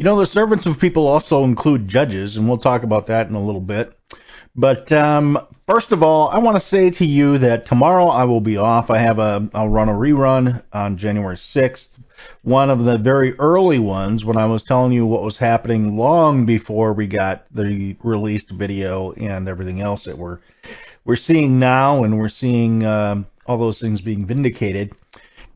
[0.00, 3.34] You know, the servants of people also include judges, and we'll talk about that in
[3.34, 3.92] a little bit.
[4.56, 8.40] But um, first of all, I want to say to you that tomorrow I will
[8.40, 8.88] be off.
[8.88, 11.90] I have a I'll run a rerun on January 6th
[12.42, 16.46] one of the very early ones when I was telling you what was happening long
[16.46, 20.38] before we got the released video and everything else that we're
[21.04, 24.92] we're seeing now, and we're seeing um, all those things being vindicated.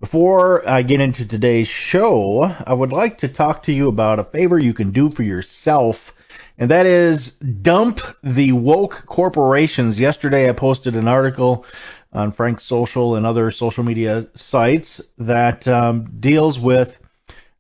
[0.04, 4.24] Before I get into today's show, I would like to talk to you about a
[4.24, 6.12] favor you can do for yourself,
[6.58, 9.98] and that is dump the woke corporations.
[9.98, 11.64] Yesterday, I posted an article
[12.12, 16.98] on Frank's Social and other social media sites that um, deals with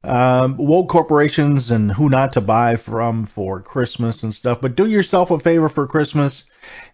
[0.04, 4.60] um, woke corporations and who not to buy from for Christmas and stuff.
[4.60, 6.44] But do yourself a favor for Christmas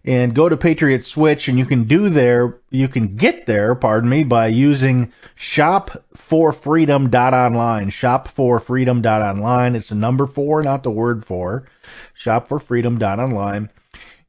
[0.05, 4.09] and go to Patriot Switch, and you can do there, you can get there, pardon
[4.09, 7.89] me, by using shop4freedom.online.
[7.89, 9.75] Shop4freedom.online.
[9.75, 11.65] It's the number four, not the word for.
[12.17, 13.69] Shop4freedom.online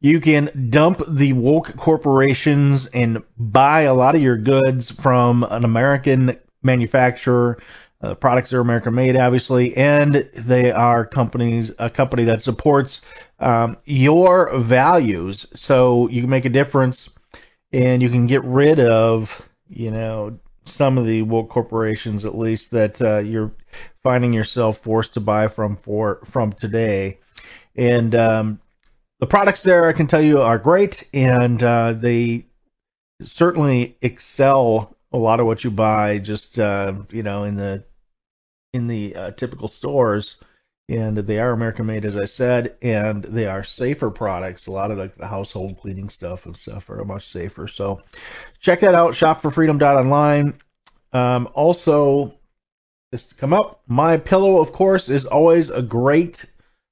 [0.05, 5.65] you can dump the woke corporations and buy a lot of your goods from an
[5.65, 7.63] American manufacturer.
[8.03, 13.01] Uh, products are American made, obviously, and they are companies a company that supports
[13.39, 15.47] um, your values.
[15.55, 17.09] So you can make a difference,
[17.73, 22.73] and you can get rid of, you know, some of the woke corporations, at least
[22.73, 23.53] that uh, you're
[24.03, 27.19] finding yourself forced to buy from for from today.
[27.77, 28.61] And um,
[29.21, 32.47] the products there, I can tell you, are great, and uh, they
[33.23, 37.85] certainly excel a lot of what you buy just uh, you know in the
[38.73, 40.37] in the uh, typical stores.
[40.89, 44.67] And they are American made, as I said, and they are safer products.
[44.67, 47.69] A lot of the, the household cleaning stuff and stuff are much safer.
[47.69, 48.03] So
[48.61, 49.15] check that out.
[49.15, 50.61] Shop4freedom.online.
[51.13, 52.35] Um, also,
[53.11, 53.83] this to come up.
[53.87, 56.45] My pillow, of course, is always a great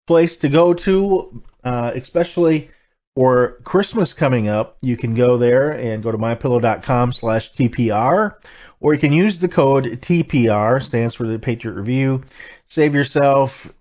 [0.06, 2.70] place to go to uh, especially
[3.14, 4.78] for Christmas coming up.
[4.82, 8.36] You can go there and go to mypillow.com slash TPR,
[8.80, 12.22] or you can use the code TPR, stands for the Patriot Review.
[12.66, 13.72] Save yourself,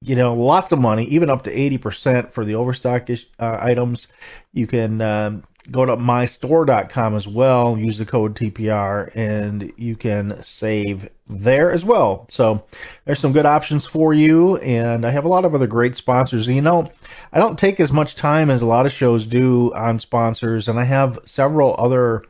[0.00, 3.16] you know, lots of money, even up to 80% for the overstock uh,
[3.60, 4.08] items.
[4.52, 10.42] You can um, go to mystore.com as well, use the code TPR, and you can
[10.42, 12.26] save there as well.
[12.30, 12.64] So
[13.04, 16.46] there's some good options for you, and I have a lot of other great sponsors.
[16.48, 16.90] You know,
[17.32, 20.78] I don't take as much time as a lot of shows do on sponsors, and
[20.80, 22.24] I have several other,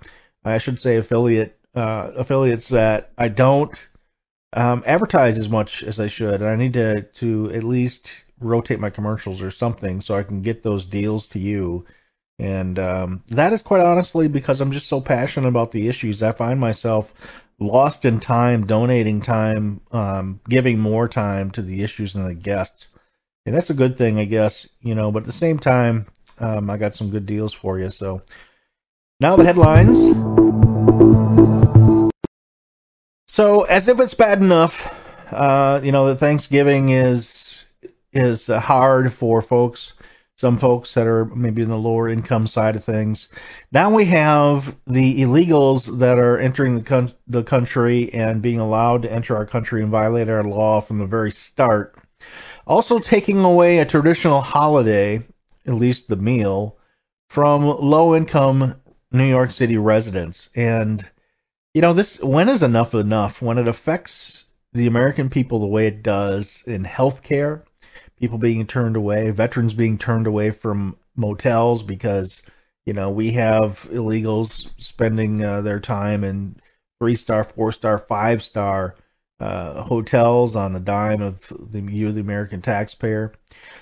[0.45, 3.89] I should say, affiliate uh, affiliates that I don't
[4.53, 6.43] um, advertise as much as I should.
[6.43, 10.43] and I need to to at least rotate my commercials or something so I can
[10.43, 11.87] get those deals to you
[12.39, 16.23] and um, that is quite honestly because I'm just so passionate about the issues.
[16.23, 17.13] I find myself
[17.59, 22.87] lost in time, donating time, um, giving more time to the issues and the guests.
[23.45, 26.07] And that's a good thing, I guess, you know, but at the same time,
[26.39, 27.91] um, I got some good deals for you.
[27.91, 28.23] So
[29.21, 31.38] now the headlines.
[33.39, 34.93] So as if it's bad enough,
[35.31, 37.67] uh, you know, that Thanksgiving is
[38.13, 39.93] is hard for folks
[40.35, 43.29] some folks that are maybe in the lower income side of things.
[43.71, 49.03] Now we have the illegals that are entering the, con- the country and being allowed
[49.03, 51.97] to enter our country and violate our law from the very start.
[52.67, 55.23] Also taking away a traditional holiday,
[55.65, 56.77] at least the meal,
[57.29, 58.75] from low income
[59.13, 60.51] New York City residents.
[60.57, 61.09] And,
[61.79, 63.41] you know, this, when is enough enough?
[63.41, 67.63] When it affects the American people the way it does in healthcare,
[68.19, 72.43] people being turned away, veterans being turned away from motels because
[72.85, 76.57] you know we have illegals spending uh, their time in
[77.01, 78.97] three star, four star, five star
[79.41, 83.33] uh, hotels on the dime of the you, the American taxpayer.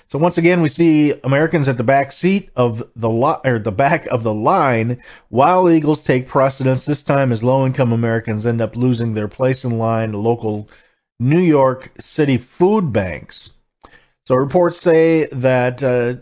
[0.05, 3.71] So once again, we see Americans at the back seat of the li- or the
[3.71, 6.85] back of the line, while Eagles take precedence.
[6.85, 10.69] This time, as low-income Americans end up losing their place in line to local
[11.19, 13.49] New York City food banks.
[14.27, 16.15] So reports say that uh,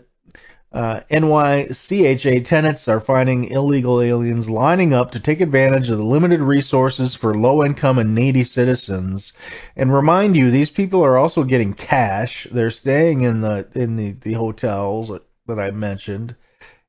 [0.76, 6.42] uh, NYCHA tenants are finding illegal aliens lining up to take advantage of the limited
[6.42, 9.32] resources for low income and needy citizens.
[9.74, 12.46] And remind you, these people are also getting cash.
[12.52, 15.10] They're staying in the in the, the hotels
[15.46, 16.36] that I mentioned.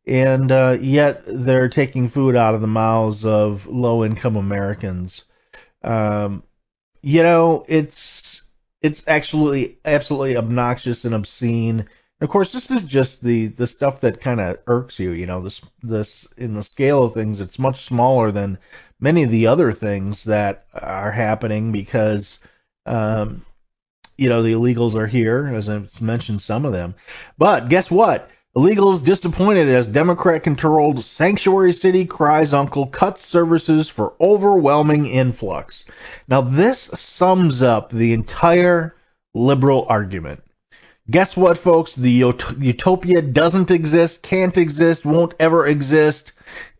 [0.05, 5.23] And uh, yet they're taking food out of the mouths of low income Americans.
[5.81, 6.43] Um,
[7.01, 8.43] you know, it's
[8.81, 11.87] it's actually absolutely obnoxious and obscene
[12.19, 15.11] of course, this is just the the stuff that kind of irks you.
[15.11, 18.57] You know, this this in the scale of things, it's much smaller than
[18.99, 22.39] many of the other things that are happening because,
[22.87, 23.45] um,
[24.17, 26.95] you know, the illegals are here, as I mentioned some of them.
[27.37, 28.31] But guess what?
[28.55, 35.85] Illegals disappointed as Democrat-controlled sanctuary city cries uncle cuts services for overwhelming influx.
[36.27, 38.95] Now this sums up the entire
[39.35, 40.41] liberal argument.
[41.09, 41.95] Guess what, folks?
[41.95, 46.33] The utopia doesn't exist, can't exist, won't ever exist.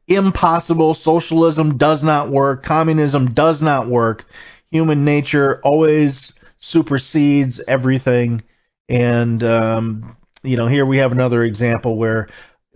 [0.08, 0.94] Impossible.
[0.94, 2.64] Socialism does not work.
[2.64, 4.26] Communism does not work.
[4.72, 8.42] Human nature always supersedes everything.
[8.90, 12.28] And, um, you know, here we have another example where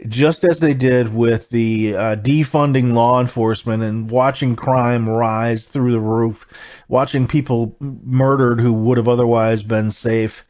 [0.08, 5.92] just as they did with the uh, defunding law enforcement and watching crime rise through
[5.92, 6.46] the roof,
[6.88, 10.44] watching people murdered who would have otherwise been safe,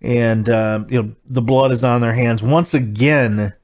[0.00, 3.54] and uh, you know the blood is on their hands once again.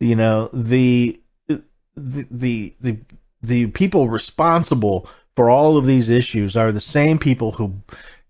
[0.00, 2.98] You know the the the the,
[3.42, 7.72] the people responsible for all of these issues are the same people who,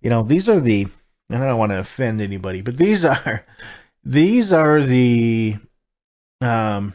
[0.01, 0.87] you know, these are the.
[1.31, 3.45] I don't want to offend anybody, but these are
[4.05, 5.57] these are the
[6.41, 6.95] um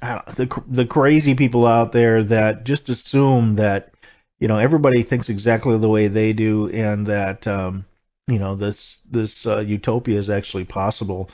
[0.00, 3.92] the the crazy people out there that just assume that
[4.38, 7.84] you know everybody thinks exactly the way they do and that um
[8.26, 11.30] you know this this uh, utopia is actually possible.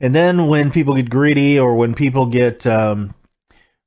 [0.00, 3.14] And then when people get greedy or when people get um,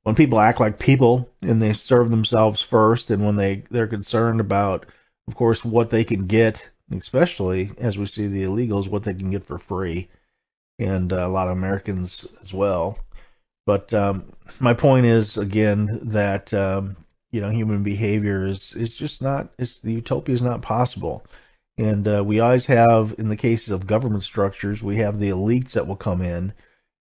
[0.02, 4.40] when people act like people and they serve themselves first, and when they they're concerned
[4.40, 4.86] about,
[5.28, 9.30] of course, what they can get, especially as we see the illegals, what they can
[9.30, 10.08] get for free,
[10.78, 12.98] and uh, a lot of Americans as well.
[13.64, 16.96] But um, my point is again that um,
[17.30, 21.24] you know human behavior is is just not it's the utopia is not possible.
[21.78, 25.72] And uh, we always have, in the cases of government structures, we have the elites
[25.72, 26.52] that will come in,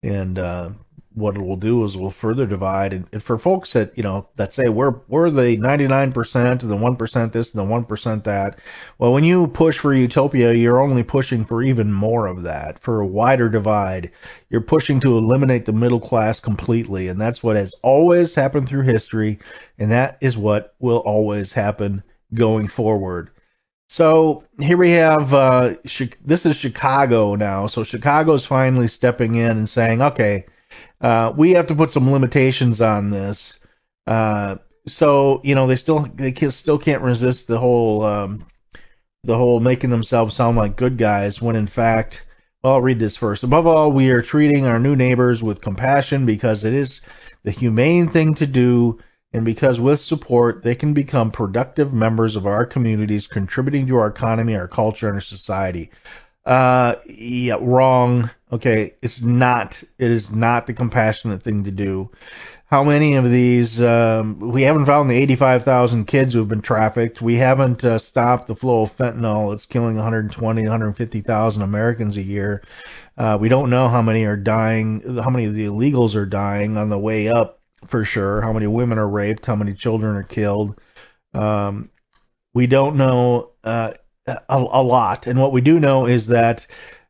[0.03, 0.69] and uh,
[1.15, 2.93] what it will do is we'll further divide.
[2.93, 6.77] And, and, for folks that you know that say we're we're the 99% and the
[6.77, 8.59] 1% this and the 1% that,
[8.97, 13.01] well, when you push for utopia, you're only pushing for even more of that, for
[13.01, 14.11] a wider divide.
[14.49, 18.83] You're pushing to eliminate the middle class completely, and that's what has always happened through
[18.83, 19.39] history,
[19.77, 23.31] and that is what will always happen going forward.
[23.89, 25.73] So here we have uh,
[26.23, 27.65] this is Chicago now.
[27.65, 30.45] So Chicago's finally stepping in and saying, okay,
[31.01, 33.57] uh, we have to put some limitations on this.
[34.05, 38.45] Uh, so you know they still they can, still can't resist the whole um,
[39.23, 42.27] the whole making themselves sound like good guys when in fact,
[42.63, 43.43] well, I'll read this first.
[43.43, 47.01] Above all, we are treating our new neighbors with compassion because it is
[47.43, 48.99] the humane thing to do
[49.33, 54.07] and because with support they can become productive members of our communities, contributing to our
[54.07, 55.91] economy, our culture, and our society.
[56.45, 58.29] Uh, yeah, wrong.
[58.51, 59.83] Okay, it's not.
[59.99, 62.09] It is not the compassionate thing to do.
[62.65, 63.81] How many of these?
[63.81, 67.21] Um, we haven't found the 85,000 kids who have been trafficked.
[67.21, 69.53] We haven't uh, stopped the flow of fentanyl.
[69.53, 72.63] It's killing 120, 150,000 Americans a year.
[73.17, 75.19] Uh, we don't know how many are dying.
[75.21, 78.41] How many of the illegals are dying on the way up for sure.
[78.41, 79.45] How many women are raped?
[79.45, 80.79] How many children are killed?
[81.33, 81.89] Um,
[82.53, 83.93] we don't know uh,
[84.27, 86.65] a, a, lot, and what we do know is that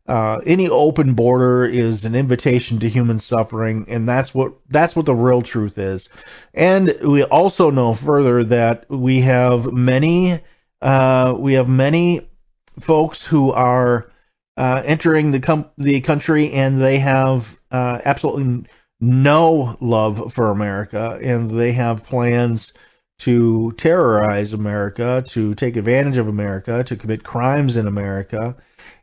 [0.08, 5.06] uh, any open border is an invitation to human suffering, and that's what that's what
[5.06, 6.10] the real truth is.
[6.54, 10.42] And we also know further that we have many
[10.82, 12.28] uh, we have many
[12.80, 14.12] folks who are
[14.58, 18.66] uh, entering the com- the country, and they have uh, absolutely
[19.01, 22.74] no love for America, and they have plans
[23.20, 28.56] to terrorize America, to take advantage of America, to commit crimes in America.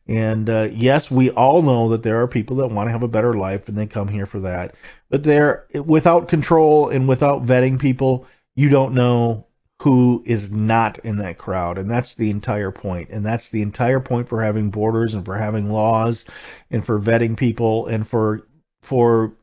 [0.09, 3.09] And uh, yes, we all know that there are people that want to have a
[3.09, 4.75] better life and they come here for that.
[5.11, 9.47] But they're without control and without vetting people, you don't know
[9.83, 11.77] who is not in that crowd.
[11.77, 13.11] And that's the entire point.
[13.11, 16.25] And that's the entire point for having borders and for having laws
[16.71, 18.47] and for vetting people and for
[18.83, 19.35] for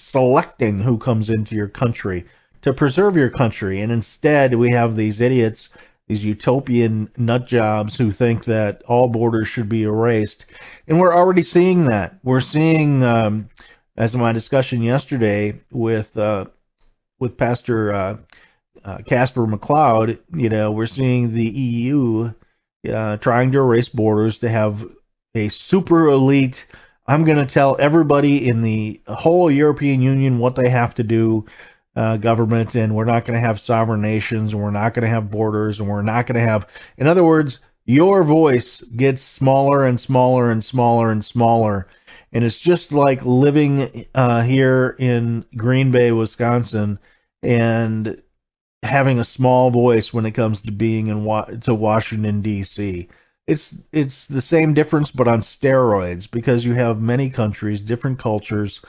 [0.00, 2.26] selecting who comes into your country
[2.62, 3.80] to preserve your country.
[3.80, 5.68] And instead we have these idiots,
[6.08, 10.46] these utopian nut jobs who think that all borders should be erased.
[10.88, 12.18] And we're already seeing that.
[12.22, 13.48] We're seeing um,
[13.96, 16.46] as in my discussion yesterday with uh,
[17.18, 18.16] with Pastor uh,
[18.84, 22.32] uh, Casper McLeod, you know, we're seeing the EU
[22.90, 24.84] uh, trying to erase borders to have
[25.34, 26.66] a super elite.
[27.06, 31.46] I'm going to tell everybody in the whole European Union what they have to do.
[31.96, 35.08] Uh, government, and we're not going to have sovereign nations, and we're not going to
[35.08, 39.84] have borders, and we're not going to have, in other words, your voice gets smaller
[39.84, 41.88] and smaller and smaller and smaller.
[42.32, 47.00] And it's just like living uh, here in Green Bay, Wisconsin,
[47.42, 48.22] and
[48.84, 53.08] having a small voice when it comes to being in wa- to Washington D.C.
[53.50, 58.80] It's it's the same difference, but on steroids, because you have many countries, different cultures,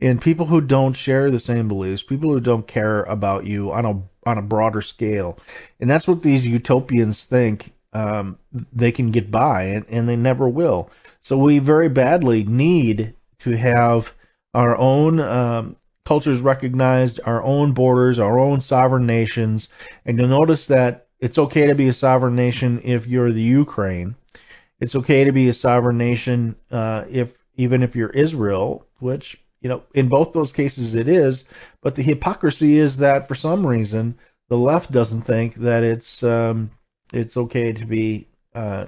[0.00, 3.84] and people who don't share the same beliefs, people who don't care about you on
[3.86, 5.38] a on a broader scale,
[5.80, 8.38] and that's what these utopians think um,
[8.72, 10.90] they can get by, and, and they never will.
[11.22, 14.12] So we very badly need to have
[14.52, 19.68] our own um, cultures recognized, our own borders, our own sovereign nations.
[20.04, 24.14] And you'll notice that it's okay to be a sovereign nation if you're the Ukraine.
[24.80, 29.68] It's okay to be a sovereign nation uh, if even if you're Israel, which you
[29.68, 31.44] know in both those cases it is.
[31.82, 34.16] But the hypocrisy is that for some reason
[34.48, 36.70] the left doesn't think that it's um,
[37.12, 38.86] it's okay to be uh,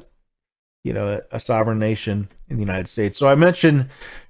[0.84, 3.18] you know a, sovereign nation in the United States.
[3.18, 3.88] So I mentioned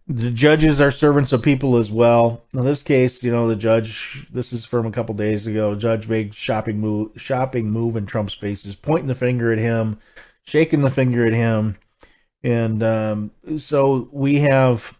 [0.09, 2.43] the judges are servants of people as well.
[2.53, 4.27] In this case, you know, the judge.
[4.33, 5.75] This is from a couple days ago.
[5.75, 9.99] Judge made shopping move, shopping move in Trump's faces, pointing the finger at him,
[10.45, 11.77] shaking the finger at him,
[12.43, 14.95] and um, so we have.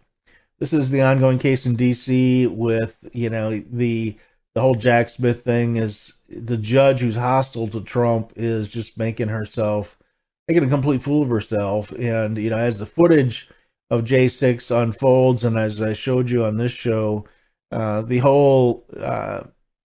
[0.59, 2.47] This is the ongoing case in D.C.
[2.47, 4.17] with you know the
[4.55, 9.27] the whole Jack Smith thing is the judge who's hostile to Trump is just making
[9.27, 9.97] herself
[10.47, 13.49] making a complete fool of herself, and you know as the footage
[13.89, 17.25] of J6 unfolds, and as I showed you on this show,
[17.71, 19.43] uh, the whole uh,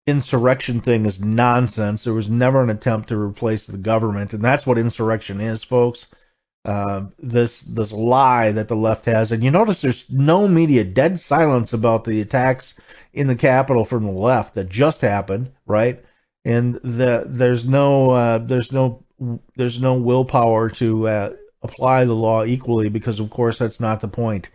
[0.06, 2.04] insurrection thing is nonsense.
[2.04, 6.06] There was never an attempt to replace the government, and that's what insurrection is, folks.
[6.64, 11.20] Uh, this this lie that the left has, and you notice there's no media, dead
[11.20, 12.74] silence about the attacks
[13.12, 16.02] in the Capitol from the left that just happened, right?
[16.46, 19.03] And the, there's no uh, there's no
[19.56, 24.08] there's no willpower to uh, apply the law equally because, of course, that's not the
[24.08, 24.50] point.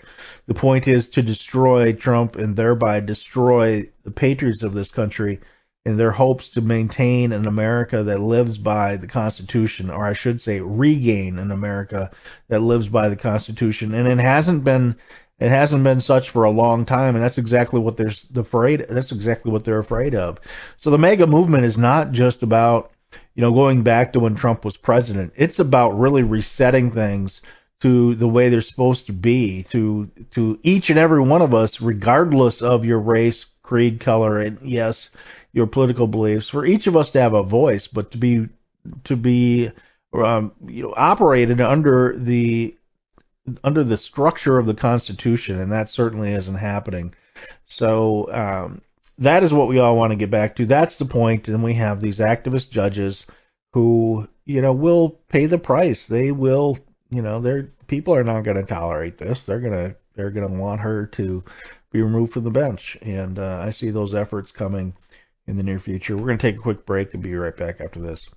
[0.47, 5.39] The point is to destroy Trump and thereby destroy the patriots of this country
[5.85, 10.39] in their hopes to maintain an America that lives by the Constitution, or I should
[10.39, 12.11] say, regain an America
[12.49, 13.93] that lives by the Constitution.
[13.93, 14.95] And it hasn't been
[15.39, 18.85] it hasn't been such for a long time, and that's exactly what they're afraid.
[18.89, 20.37] That's exactly what they're afraid of.
[20.75, 22.91] So the MAGA movement is not just about
[23.39, 25.31] you know, going back to when Trump was president.
[25.37, 27.41] It's about really resetting things
[27.79, 31.79] to the way they're supposed to be to to each and every one of us,
[31.79, 35.09] regardless of your race, creed, color, and yes,
[35.53, 36.49] your political beliefs.
[36.49, 38.49] For each of us to have a voice, but to be
[39.05, 39.71] to be
[40.13, 42.75] um, you know operated under the
[43.63, 47.13] under the structure of the Constitution, and that certainly isn't happening.
[47.67, 48.81] So um,
[49.19, 50.65] that is what we all want to get back to.
[50.65, 51.47] That's the point.
[51.47, 53.25] and we have these activist judges
[53.73, 56.07] who, you know, will pay the price.
[56.07, 56.77] They will,
[57.09, 59.43] you know, their people are not going to tolerate this.
[59.43, 61.43] They're gonna they're gonna want her to
[61.91, 64.93] be removed from the bench, and uh, I see those efforts coming
[65.47, 66.15] in the near future.
[66.15, 68.29] We're going to take a quick break and be right back after this.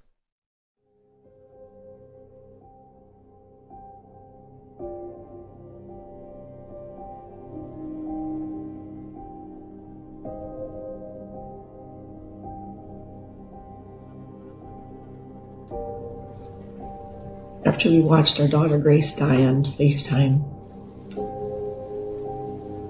[17.73, 20.45] After we watched our daughter Grace die on FaceTime,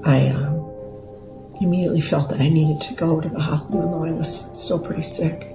[0.04, 4.60] I um, immediately felt that I needed to go to the hospital, though I was
[4.60, 5.46] still pretty sick.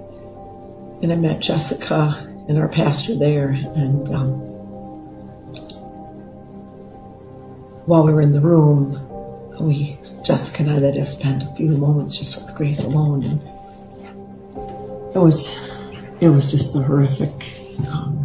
[1.02, 4.30] And I met Jessica and our pastor there, and um,
[7.84, 8.98] while we were in the room,
[9.60, 13.42] we Jessica and I us spend a few moments just with Grace alone, and
[15.14, 15.60] it was
[16.18, 17.34] it was just a horrific
[17.92, 18.24] um,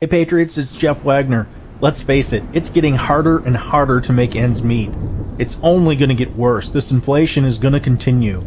[0.00, 1.48] Hey Patriots, it's Jeff Wagner.
[1.80, 4.90] Let's face it, it's getting harder and harder to make ends meet.
[5.38, 6.70] It's only going to get worse.
[6.70, 8.44] This inflation is going to continue.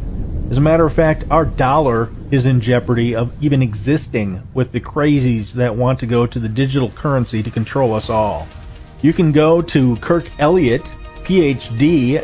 [0.50, 4.80] As a matter of fact, our dollar is in jeopardy of even existing with the
[4.80, 8.48] crazies that want to go to the digital currency to control us all.
[9.02, 10.86] You can go to Kirk Elliott,
[11.26, 12.24] PhD.com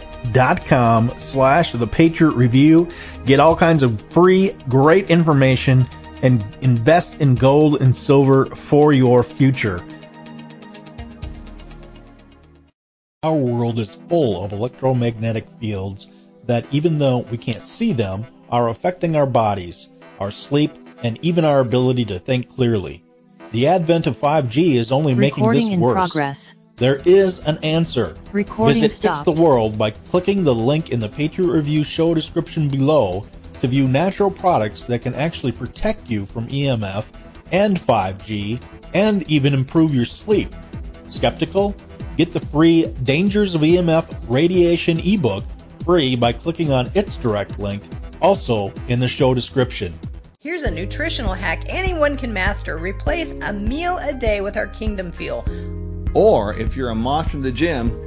[1.18, 2.88] slash the Patriot Review,
[3.26, 5.86] get all kinds of free, great information
[6.22, 9.84] and invest in gold and silver for your future.
[13.24, 16.08] Our world is full of electromagnetic fields
[16.46, 19.88] that, even though we can't see them, are affecting our bodies,
[20.20, 20.72] our sleep,
[21.04, 23.04] and even our ability to think clearly.
[23.52, 25.96] The advent of 5G is only Recording making this in worse.
[25.96, 26.54] progress.
[26.78, 28.16] There is an answer.
[28.32, 29.26] Recording Visit stopped.
[29.26, 33.26] Fix the World by clicking the link in the Patriot Review show description below
[33.62, 37.06] to view natural products that can actually protect you from EMF
[37.52, 38.62] and 5G
[38.94, 40.54] and even improve your sleep.
[41.10, 41.76] Skeptical?
[42.18, 45.44] Get the free Dangers of EMF Radiation ebook
[45.86, 47.82] free by clicking on its direct link,
[48.22, 49.98] also in the show description.
[50.40, 52.78] Here's a nutritional hack anyone can master.
[52.78, 55.46] Replace a meal a day with our Kingdom Fuel.
[56.14, 58.07] Or if you're a monster in the gym,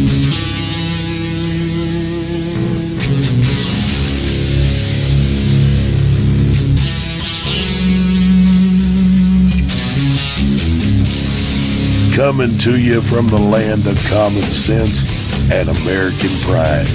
[12.21, 15.05] Coming to you from the land of common sense
[15.51, 16.85] and American pride.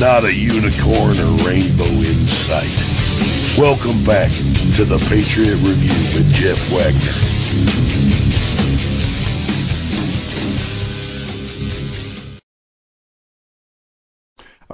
[0.00, 2.72] Not a unicorn or rainbow in sight.
[3.58, 4.30] Welcome back
[4.76, 8.51] to the Patriot Review with Jeff Wagner.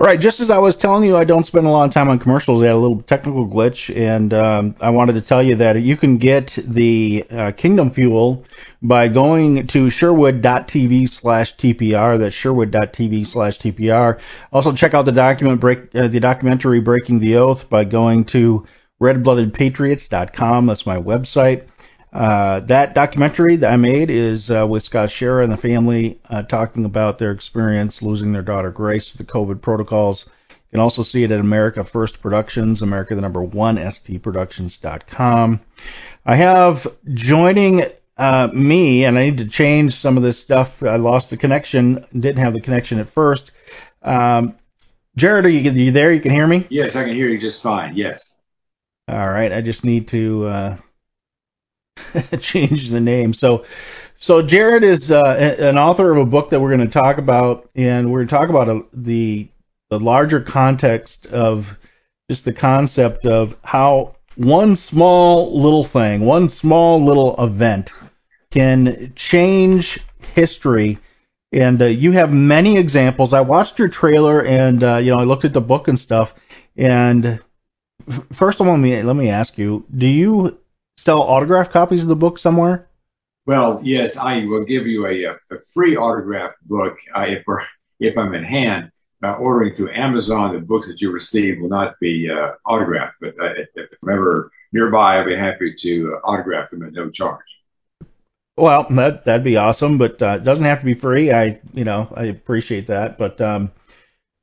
[0.01, 2.09] All right, just as I was telling you, I don't spend a lot of time
[2.09, 2.63] on commercials.
[2.63, 5.97] I had a little technical glitch, and um, I wanted to tell you that you
[5.97, 8.45] can get the uh, Kingdom Fuel
[8.81, 12.17] by going to sherwood.tv slash TPR.
[12.17, 14.21] That's sherwood.tv slash TPR.
[14.53, 18.69] Also, check out the document break uh, the documentary Breaking the Oath by going to
[19.01, 20.67] redbloodedpatriots.com.
[20.67, 21.65] That's my website.
[22.13, 26.43] Uh, that documentary that I made is uh, with Scott Schara and the family uh,
[26.43, 30.27] talking about their experience losing their daughter Grace to the COVID protocols.
[30.49, 35.61] You can also see it at America First Productions, America the number one, stproductions.com.
[36.27, 37.85] I have joining
[38.17, 40.83] uh, me, and I need to change some of this stuff.
[40.83, 43.53] I lost the connection, didn't have the connection at first.
[44.03, 44.57] Um,
[45.17, 46.13] Jared, are you, are you there?
[46.13, 46.67] You can hear me?
[46.71, 47.97] Yes, I can hear you just fine.
[47.97, 48.37] Yes.
[49.09, 50.77] All right, I just need to uh,
[52.39, 53.33] change the name.
[53.33, 53.65] So,
[54.17, 57.71] so Jared is uh, an author of a book that we're going to talk about,
[57.75, 59.49] and we're going to talk about a, the
[59.91, 61.79] the larger context of
[62.31, 67.93] just the concept of how one small little thing, one small little event,
[68.51, 69.99] can change
[70.35, 70.99] history.
[71.53, 73.33] And uh, you have many examples.
[73.33, 76.35] I watched your trailer, and uh, you know I looked at the book and stuff.
[76.77, 77.41] And
[78.33, 80.59] first of all, let me let me ask you: Do you
[80.99, 82.89] sell autographed copies of the book somewhere?
[83.47, 85.37] Well, yes, I will give you a, a
[85.73, 87.45] free autographed book uh, if,
[88.01, 88.91] if I'm in hand.
[89.21, 93.35] Uh, ordering through Amazon, the books that you receive will not be uh, autographed, but
[93.41, 97.43] uh, if I'm ever nearby, I'll be happy to uh, autograph them at no charge.
[98.57, 101.33] Well, that that'd be awesome, but uh, it doesn't have to be free.
[101.33, 103.19] I, you know, I appreciate that.
[103.19, 103.73] But um,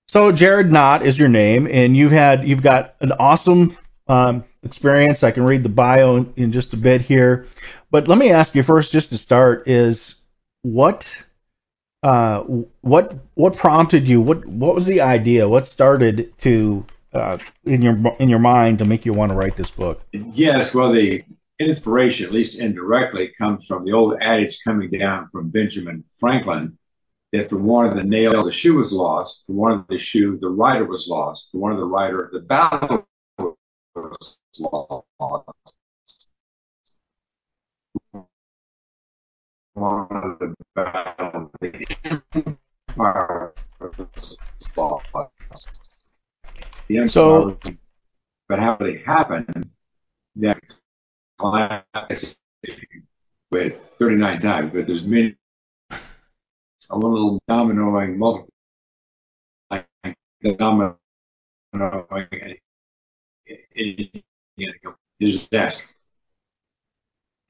[0.09, 5.23] so Jared Knott is your name, and you've had you've got an awesome um, experience.
[5.23, 7.47] I can read the bio in, in just a bit here,
[7.91, 10.15] but let me ask you first, just to start, is
[10.61, 11.23] what
[12.03, 12.41] uh,
[12.81, 14.21] what what prompted you?
[14.21, 15.49] What what was the idea?
[15.49, 19.55] What started to uh, in your in your mind to make you want to write
[19.55, 20.01] this book?
[20.11, 21.23] Yes, well, the
[21.59, 26.77] inspiration, at least indirectly, comes from the old adage coming down from Benjamin Franklin
[27.31, 29.43] that for one of the nail, the shoe was lost.
[29.47, 31.49] For one of the shoe, the rider was lost.
[31.51, 33.07] For one of the rider, the battle
[33.95, 34.39] was.
[39.73, 41.85] One of the battles, the
[42.97, 44.39] empire was
[44.77, 45.91] lost.
[46.87, 47.61] The empire So-
[48.49, 49.47] but how did it happen?
[50.37, 50.61] That
[51.39, 52.37] class
[53.51, 55.35] with 39 times, but there's many
[56.89, 58.49] a little dominoing multiple
[60.45, 60.99] dominoing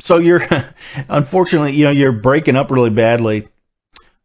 [0.02, 0.42] So you're
[1.10, 3.48] unfortunately, you know, you're breaking up really badly.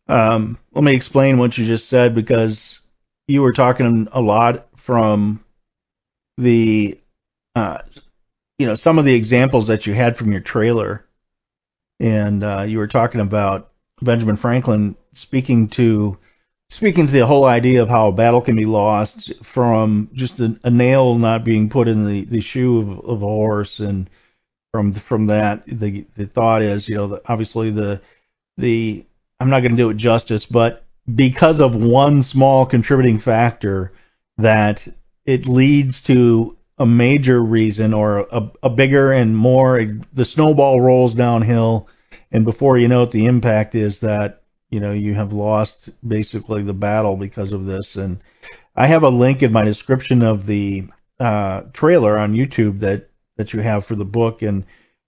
[0.09, 2.81] Um, let me explain what you just said because
[3.29, 5.45] you were talking a lot from
[6.39, 6.99] the,
[7.55, 7.79] uh,
[8.59, 11.07] you know, some of the examples that you had from your trailer,
[12.01, 16.19] and uh, you were talking about Benjamin Franklin speaking to
[16.71, 20.59] speaking to the whole idea of how a battle can be lost from just a,
[20.65, 24.09] a nail not being put in the, the shoe of, of a horse and
[24.73, 28.01] from from that the the thought is you know the, obviously the
[28.57, 29.05] the
[29.39, 33.93] I'm not going to do it justice but because of one small contributing factor
[34.39, 34.87] that
[35.27, 41.15] it leads to a major reason or a, a bigger and more the snowball rolls
[41.15, 41.89] downhill.
[42.33, 44.40] And before you know it the impact is that
[44.71, 48.21] you know you have lost basically the battle because of this and
[48.77, 50.87] I have a link in my description of the
[51.19, 54.65] uh, trailer on YouTube that that you have for the book, and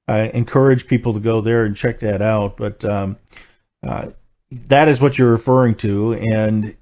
[0.08, 2.56] I encourage people to go there and check that out.
[2.56, 3.16] But um,
[3.86, 4.08] uh,
[4.68, 6.76] that is what you're referring to, and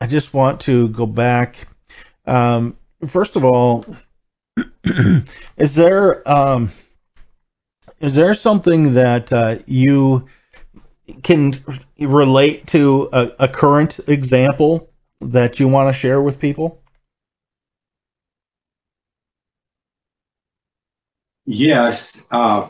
[0.00, 1.68] I just want to go back.
[2.26, 2.76] Um,
[3.08, 3.86] first of all,
[5.56, 6.70] is there um,
[8.00, 10.26] is there something that uh, you
[11.22, 11.52] can
[11.98, 14.90] relate to a, a current example
[15.20, 16.82] that you want to share with people?
[21.44, 22.68] Yes, uh,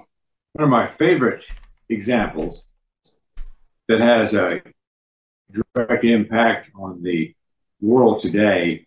[0.52, 1.44] one of my favorite
[1.88, 2.68] examples
[3.88, 4.62] that has a
[5.74, 7.34] direct impact on the
[7.80, 8.86] world today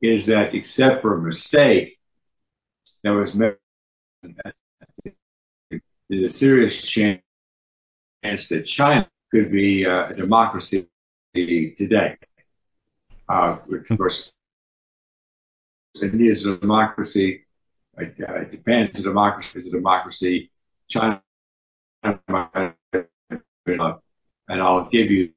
[0.00, 1.98] is that except for a mistake
[3.02, 3.56] that was made,
[6.08, 7.20] there's a serious chance
[8.22, 10.86] that China could be uh, a democracy
[11.34, 12.16] today.
[13.28, 14.32] Uh, of course,
[16.02, 17.44] India is a democracy.
[17.98, 18.04] Uh,
[18.50, 19.58] Japan is a democracy.
[19.58, 20.50] Is a democracy.
[20.88, 21.22] China,
[22.02, 22.74] and
[24.48, 25.32] I'll give you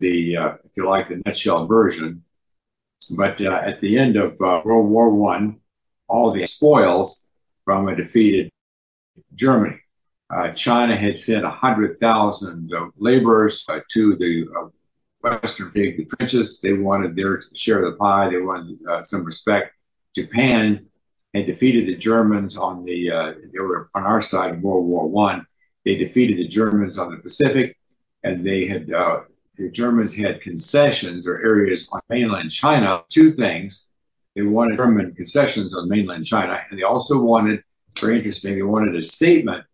[0.00, 2.22] the, uh, if you like, the nutshell version.
[3.10, 5.60] But uh, at the end of uh, World War One,
[6.08, 7.26] all the spoils
[7.64, 8.50] from a defeated
[9.34, 9.80] Germany.
[10.28, 14.68] Uh, China had sent 100,000 uh, laborers uh, to the uh,
[15.22, 16.60] Western the trenches.
[16.60, 18.30] They wanted their share of the pie.
[18.30, 19.74] They wanted uh, some respect.
[20.14, 20.86] Japan
[21.32, 25.08] had defeated the Germans on the, uh, they were on our side in World War
[25.08, 25.46] One.
[25.84, 27.76] They defeated the Germans on the Pacific,
[28.24, 33.02] and they had, the Germans had concessions or areas on mainland China.
[33.08, 33.86] Two things.
[34.34, 37.62] They wanted German concessions on mainland China, and they also wanted,
[37.98, 39.64] very interesting, they wanted a statement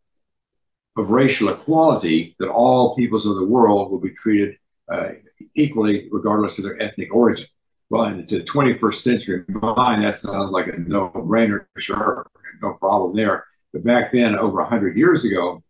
[0.97, 4.57] of racial equality that all peoples of the world will be treated
[4.91, 5.11] uh,
[5.55, 7.47] equally regardless of their ethnic origin.
[7.89, 12.31] Well, in the 21st century mind, that sounds like a no-brainer, sure,
[12.63, 13.47] no problem there.
[13.73, 15.63] But back then, over 100 years ago,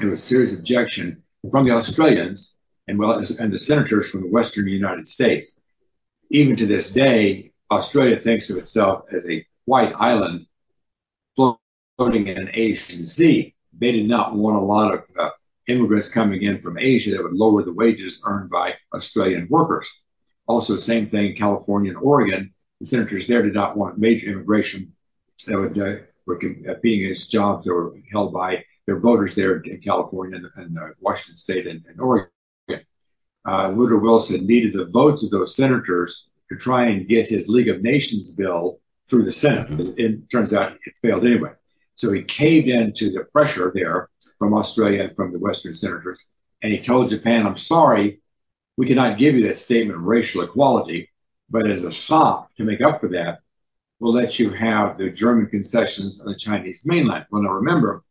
[0.00, 2.56] it was serious objection from the Australians
[2.88, 5.60] and well and the senators from the Western United States.
[6.30, 10.46] Even to this day, Australia thinks of itself as a white island
[11.36, 13.53] floating in an Asian sea.
[13.78, 15.30] They did not want a lot of uh,
[15.66, 19.88] immigrants coming in from Asia that would lower the wages earned by Australian workers.
[20.46, 22.52] Also, same thing, California and Oregon.
[22.80, 24.92] The senators there did not want major immigration
[25.46, 29.80] that would uh, were competing against jobs that were held by their voters there in
[29.80, 32.30] California and, and uh, Washington State and, and Oregon.
[33.46, 37.68] Uh, Woodrow Wilson needed the votes of those senators to try and get his League
[37.68, 39.68] of Nations bill through the Senate.
[39.98, 41.50] It turns out it failed anyway.
[41.94, 46.20] So he caved into the pressure there from Australia and from the Western senators.
[46.62, 48.20] And he told Japan, I'm sorry,
[48.76, 51.10] we cannot give you that statement of racial equality,
[51.48, 53.40] but as a sop to make up for that,
[54.00, 57.26] we'll let you have the German concessions on the Chinese mainland.
[57.30, 58.02] Well, now remember,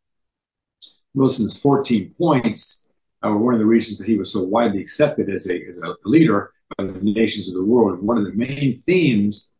[1.13, 2.89] Wilson's 14 points
[3.23, 5.77] uh, were one of the reasons that he was so widely accepted as a, as
[5.77, 8.01] a leader by the nations of the world.
[8.01, 9.51] One of the main themes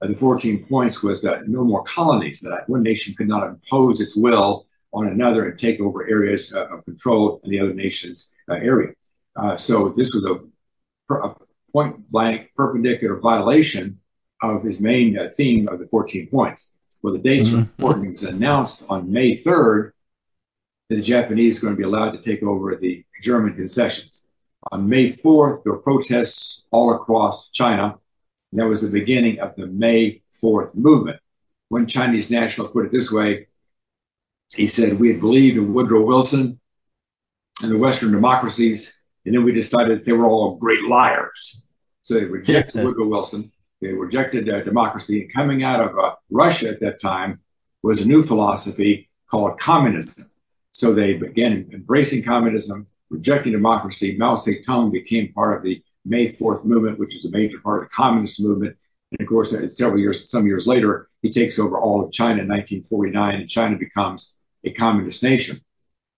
[0.00, 4.16] the 14 points was that no more colonies, that one nation could not impose its
[4.16, 8.54] will on another and take over areas uh, of control in the other nation's uh,
[8.54, 8.92] area.
[9.36, 11.34] Uh, so this was a, a,
[11.72, 14.00] point blank perpendicular violation
[14.42, 16.72] of his main uh, theme of the 14 points.
[17.02, 18.04] Well, the dates mm-hmm.
[18.04, 19.92] It was announced on May 3rd
[20.88, 24.26] that the Japanese are going to be allowed to take over the German concessions.
[24.72, 27.96] On May 4th, there were protests all across China.
[28.52, 31.20] And that was the beginning of the May 4th movement.
[31.68, 33.48] One Chinese national put it this way.
[34.54, 36.60] He said, we had believed in Woodrow Wilson
[37.62, 41.64] and the Western democracies, and then we decided they were all great liars.
[42.02, 43.50] So they rejected Woodrow Wilson.
[43.80, 45.22] They rejected uh, democracy.
[45.22, 47.40] And coming out of uh, Russia at that time
[47.82, 50.26] was a new philosophy called communism.
[50.72, 54.16] So they began embracing communism, rejecting democracy.
[54.16, 57.88] Mao Zedong became part of the May 4th movement, which is a major part of
[57.88, 58.76] the communist movement.
[59.12, 62.48] And of course, several years, some years later, he takes over all of China in
[62.48, 65.60] 1949, and China becomes a communist nation.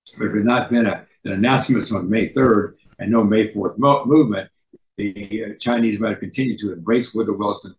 [0.06, 3.78] If it had not been a, an announcement on May 3rd and no May 4th
[3.78, 4.50] mo- movement,
[4.96, 7.74] the uh, Chinese might have continued to embrace Woodrow Wilson,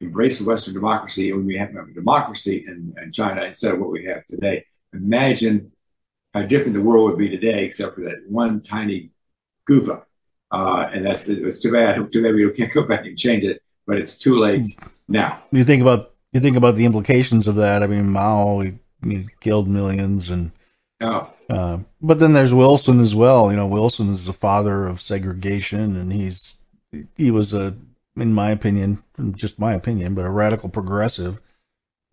[0.00, 4.04] embrace the Western democracy, and we have democracy in, in China instead of what we
[4.04, 4.64] have today.
[4.92, 5.72] Imagine
[6.34, 9.10] how different the world would be today, except for that one tiny
[9.66, 10.08] goof up.
[10.52, 12.12] Uh, and that it was too bad.
[12.12, 14.68] Too bad we can't go back and change it, but it's too late
[15.08, 15.42] now.
[15.50, 17.82] You think about you think about the implications of that.
[17.82, 20.52] I mean, Mao he, he killed millions, and
[21.00, 21.32] oh.
[21.48, 23.50] uh, but then there's Wilson as well.
[23.50, 26.56] You know, Wilson is the father of segregation, and he's
[27.16, 27.74] he was a,
[28.16, 31.40] in my opinion, just my opinion, but a radical progressive.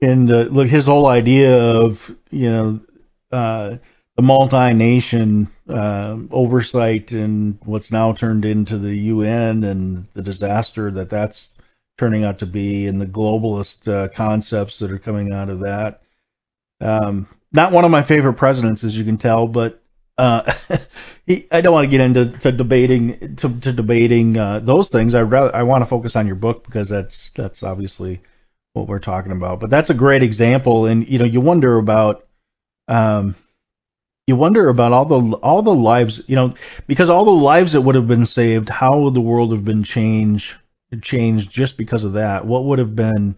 [0.02, 2.80] And uh, look, his whole idea of you know.
[4.20, 11.10] The multi-nation uh, oversight and what's now turned into the UN and the disaster that
[11.10, 11.56] that's
[11.98, 16.02] turning out to be, and the globalist uh, concepts that are coming out of that.
[16.82, 19.82] Um, not one of my favorite presidents, as you can tell, but
[20.18, 20.54] uh,
[21.26, 25.16] he, I don't want to get into to debating to, to debating uh, those things.
[25.16, 28.22] I rather I want to focus on your book because that's that's obviously
[28.74, 29.62] what we're talking about.
[29.62, 32.28] But that's a great example, and you know you wonder about.
[32.90, 33.36] Um,
[34.30, 36.54] you wonder about all the all the lives, you know,
[36.86, 39.84] because all the lives that would have been saved, how would the world have been
[39.84, 40.54] changed
[41.02, 42.46] changed just because of that?
[42.46, 43.36] What would have been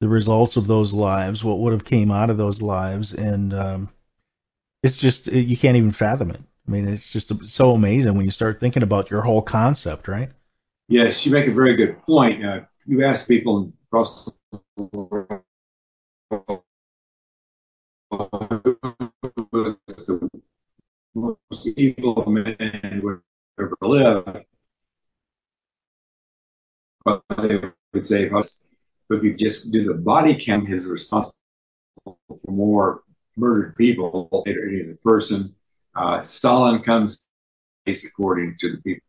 [0.00, 1.44] the results of those lives?
[1.44, 3.12] What would have came out of those lives?
[3.12, 3.90] And um,
[4.82, 6.40] it's just you can't even fathom it.
[6.66, 10.30] I mean, it's just so amazing when you start thinking about your whole concept, right?
[10.88, 12.42] Yes, you make a very good point.
[12.42, 14.30] Uh, you ask people across
[14.78, 15.42] the world
[20.06, 20.28] the
[21.14, 23.20] most evil man who
[23.60, 24.44] ever lived.
[27.04, 27.60] But they
[27.92, 28.66] would say, us,
[29.10, 31.34] if you just do the body count, he's responsible
[32.04, 32.16] for
[32.48, 33.02] more
[33.36, 35.54] murdered people than any other person.
[35.94, 37.24] Uh, Stalin comes
[37.86, 39.04] according to the people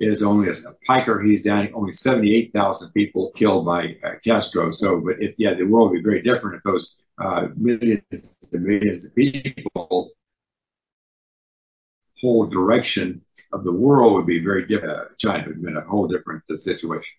[0.00, 0.54] is only a
[0.86, 1.20] piker.
[1.22, 4.70] He's down only 78,000 people killed by uh, Castro.
[4.70, 8.64] So, but if, yeah, the world would be very different if those uh, millions and
[8.64, 10.12] millions of people,
[12.20, 13.20] whole direction
[13.52, 14.98] of the world would be very different.
[14.98, 17.16] Uh, China would have been a whole different uh, situation.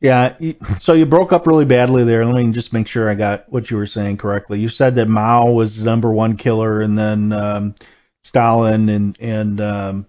[0.00, 0.36] Yeah,
[0.78, 2.26] so you broke up really badly there.
[2.26, 4.58] Let me just make sure I got what you were saying correctly.
[4.58, 7.74] You said that Mao was the number one killer, and then um,
[8.24, 10.06] Stalin and and um,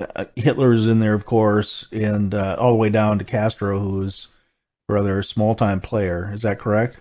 [0.00, 4.26] uh, Hitler's in there, of course, and uh, all the way down to Castro, who's
[4.88, 6.32] rather a small time player.
[6.34, 7.00] Is that correct?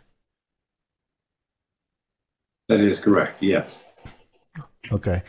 [2.72, 3.44] That is correct.
[3.44, 3.86] Yes.
[4.90, 5.24] Okay.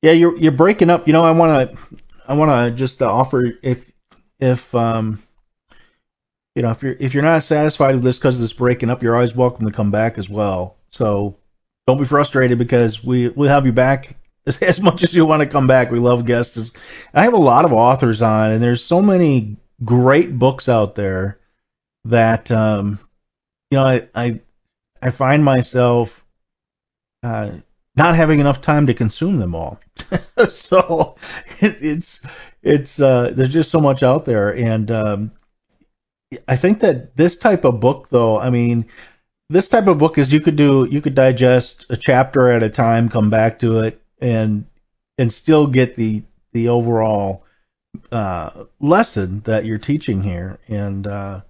[0.00, 1.06] Yeah, you're you're breaking up.
[1.06, 1.78] You know, I want to
[2.26, 3.84] I want to just uh, offer if
[4.38, 5.22] if um
[6.54, 9.14] you know if you're if you're not satisfied with this because this breaking up, you're
[9.14, 10.78] always welcome to come back as well.
[10.88, 11.36] So
[11.86, 14.16] don't be frustrated because we we'll have you back
[14.62, 15.90] as much as you want to come back.
[15.90, 16.72] We love guests.
[17.12, 21.40] I have a lot of authors on, and there's so many great books out there
[22.06, 22.98] that um,
[23.70, 24.40] you know I I,
[25.02, 26.19] I find myself
[27.22, 27.50] uh,
[27.96, 29.80] not having enough time to consume them all.
[30.48, 31.16] so
[31.60, 32.22] it, it's
[32.62, 35.32] it's uh, there's just so much out there, and um,
[36.46, 38.86] I think that this type of book, though, I mean,
[39.48, 42.70] this type of book is you could do you could digest a chapter at a
[42.70, 44.66] time, come back to it, and
[45.18, 47.44] and still get the the overall
[48.12, 50.58] uh, lesson that you're teaching here.
[50.68, 51.40] And uh,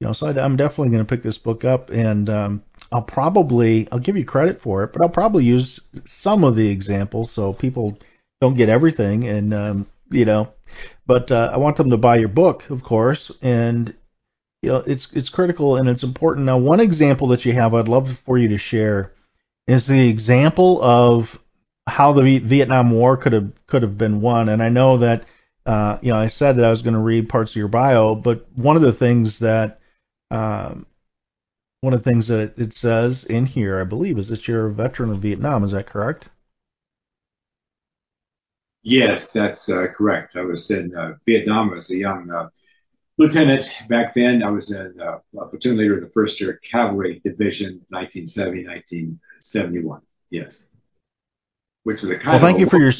[0.00, 2.62] you know, so I, am definitely going to pick this book up, and um,
[2.96, 6.66] I'll probably I'll give you credit for it, but I'll probably use some of the
[6.66, 7.98] examples so people
[8.40, 10.54] don't get everything, and um, you know,
[11.06, 13.94] but uh, I want them to buy your book, of course, and
[14.62, 16.46] you know, it's it's critical and it's important.
[16.46, 19.12] Now, one example that you have, I'd love for you to share,
[19.66, 21.38] is the example of
[21.86, 24.48] how the Vietnam War could have could have been won.
[24.48, 25.26] And I know that
[25.66, 28.14] uh, you know I said that I was going to read parts of your bio,
[28.14, 29.80] but one of the things that
[30.30, 30.86] um,
[31.80, 34.72] one of the things that it says in here, I believe, is that you're a
[34.72, 35.64] veteran of Vietnam.
[35.64, 36.28] Is that correct?
[38.82, 40.36] Yes, that's uh, correct.
[40.36, 42.48] I was in uh, Vietnam as a young uh,
[43.18, 44.42] lieutenant back then.
[44.42, 45.18] I was in uh,
[45.50, 50.00] platoon leader in the First Air Cavalry Division, 1970, 1971.
[50.30, 50.62] Yes
[51.86, 52.90] which was a kind well, thank you for your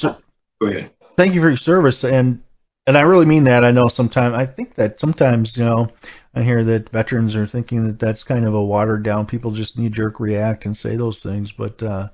[0.61, 0.93] go ahead.
[1.17, 2.41] Thank you for your service, and
[2.87, 3.64] and I really mean that.
[3.64, 5.88] I know sometimes I think that sometimes you know
[6.35, 9.27] I hear that veterans are thinking that that's kind of a watered down.
[9.27, 12.09] People just knee jerk react and say those things, but uh,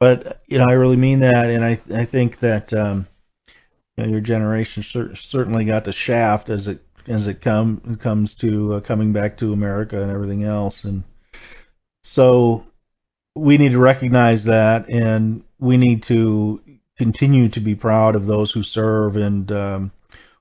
[0.00, 3.06] but you know I really mean that, and I I think that um,
[3.96, 8.34] you know, your generation cer- certainly got the shaft as it as it come comes
[8.36, 11.02] to uh, coming back to America and everything else, and
[12.04, 12.66] so
[13.34, 16.60] we need to recognize that, and we need to
[17.02, 19.92] continue to be proud of those who serve, and um,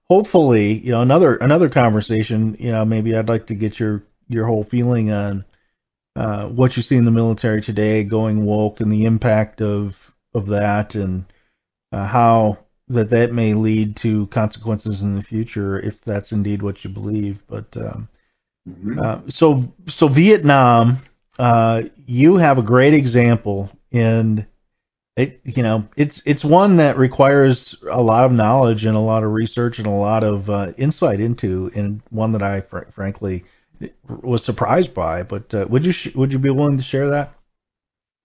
[0.08, 2.56] hopefully, you know, another another conversation.
[2.60, 5.44] You know, maybe I'd like to get your your whole feeling on
[6.16, 10.48] uh, what you see in the military today, going woke, and the impact of of
[10.48, 11.26] that, and
[11.92, 16.84] uh, how that that may lead to consequences in the future if that's indeed what
[16.84, 17.42] you believe.
[17.48, 18.08] But um,
[18.70, 19.00] mm-hmm.
[19.00, 21.00] uh, so so Vietnam
[21.40, 24.46] uh, you have a great example in
[25.16, 25.42] it.
[25.44, 29.32] You know, it's it's one that requires a lot of knowledge and a lot of
[29.32, 33.46] research and a lot of uh, insight into, and one that I fr- frankly
[34.08, 35.24] was surprised by.
[35.24, 37.34] But uh, would you sh- would you be willing to share that?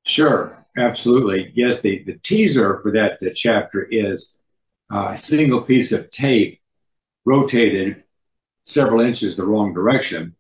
[0.04, 1.52] Sure, absolutely.
[1.54, 4.38] Yes, the, the teaser for that chapter is
[4.92, 6.60] uh, a single piece of tape
[7.24, 8.04] rotated
[8.64, 10.34] several inches the wrong direction,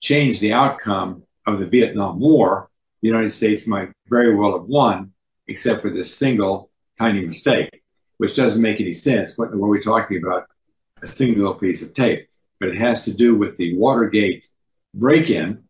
[0.00, 2.70] changed the outcome of the Vietnam War,
[3.02, 5.12] the United States might very well have won,
[5.48, 7.82] except for this single tiny mistake,
[8.18, 9.36] which doesn't make any sense.
[9.36, 10.46] What were we talking about?
[11.02, 12.28] A single piece of tape.
[12.58, 14.46] But it has to do with the Watergate
[14.94, 15.64] break in.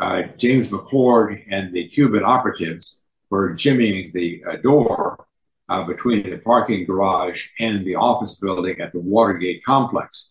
[0.00, 3.00] Uh, James McCord and the Cuban operatives
[3.30, 5.26] were jimmying the uh, door
[5.68, 10.30] uh, between the parking garage and the office building at the Watergate complex.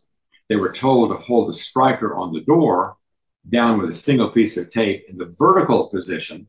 [0.49, 2.97] They were told to hold the striker on the door
[3.49, 6.47] down with a single piece of tape in the vertical position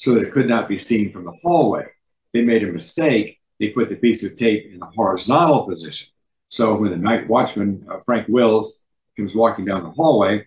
[0.00, 1.84] so that it could not be seen from the hallway.
[2.32, 3.38] They made a mistake.
[3.58, 6.08] They put the piece of tape in the horizontal position.
[6.48, 8.82] So when the night watchman, uh, Frank Wills,
[9.18, 10.46] comes walking down the hallway,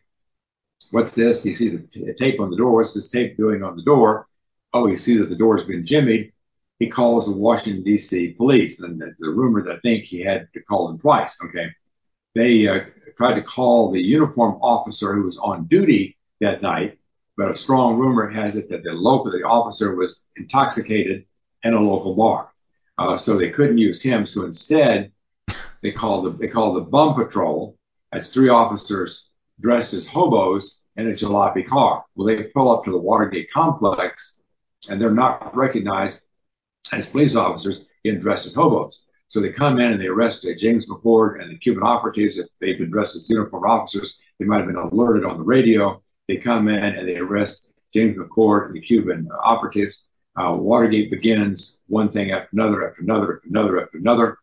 [0.89, 1.45] what's this?
[1.45, 2.71] You see the tape on the door.
[2.71, 4.27] What's this tape doing on the door?
[4.73, 6.31] Oh, you see that the door has been jimmied.
[6.79, 8.31] he calls the Washington D.C.
[8.31, 11.37] police, and the, the rumor that I think he had to call them twice.
[11.45, 11.67] Okay,
[12.33, 12.85] they uh,
[13.17, 16.97] tried to call the uniform officer who was on duty that night,
[17.37, 21.25] but a strong rumor has it that the local the officer was intoxicated
[21.63, 22.51] in a local bar,
[22.97, 24.25] uh, so they couldn't use him.
[24.25, 25.11] So instead,
[25.81, 27.77] they called the they called the bum patrol.
[28.11, 29.29] That's three officers
[29.59, 32.05] dressed as hobos in a jalopy car.
[32.15, 34.39] Well, they pull up to the Watergate complex,
[34.89, 36.21] and they're not recognized
[36.91, 39.05] as police officers in dressed as hobos.
[39.29, 42.37] So they come in and they arrest James McCord and the Cuban operatives.
[42.37, 46.03] If they've been dressed as uniformed officers, they might have been alerted on the radio.
[46.27, 50.05] They come in and they arrest James McCord and the Cuban operatives.
[50.35, 54.37] Uh, Watergate begins one thing after another, after another, after another, after another.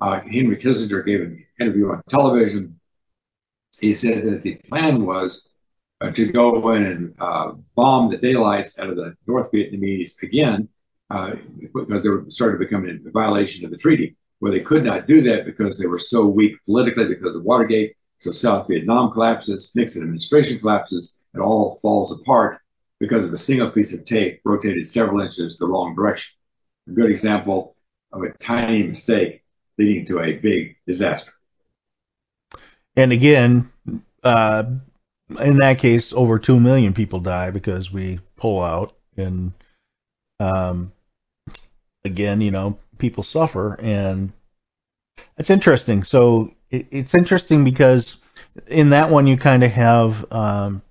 [0.00, 2.78] Uh, Henry Kissinger gave an interview on television.
[3.80, 5.48] He said that the plan was
[6.00, 10.68] uh, to go in and uh, bomb the daylights out of the North Vietnamese again
[11.10, 15.06] uh, because they were started becoming a violation of the treaty Well, they could not
[15.06, 17.96] do that because they were so weak politically because of Watergate.
[18.18, 22.60] So South Vietnam collapses, Nixon administration collapses, it all falls apart
[23.00, 26.34] because of a single piece of tape rotated several inches the wrong direction.
[26.88, 27.76] A good example
[28.12, 29.42] of a tiny mistake
[29.78, 31.32] leading to a big disaster.
[32.94, 33.70] And again,
[34.22, 34.64] uh,
[35.40, 39.52] in that case, over two million people die because we pull out, and
[40.38, 40.92] um,
[42.04, 44.32] again, you know, people suffer, and
[45.38, 46.04] it's interesting.
[46.04, 48.16] So it, it's interesting because
[48.66, 50.82] in that one you kind of have um,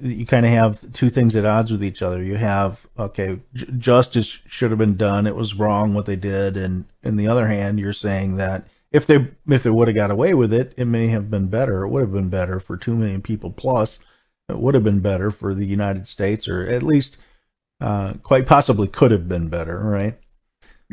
[0.00, 2.22] you kind of have two things at odds with each other.
[2.22, 5.26] You have okay, j- justice should have been done.
[5.26, 9.06] It was wrong what they did, and in the other hand, you're saying that if
[9.06, 11.82] they if they would have got away with it, it may have been better.
[11.82, 13.98] It would have been better for two million people plus.
[14.48, 17.16] It would have been better for the United States, or at least
[17.80, 20.18] uh, quite possibly could have been better, right?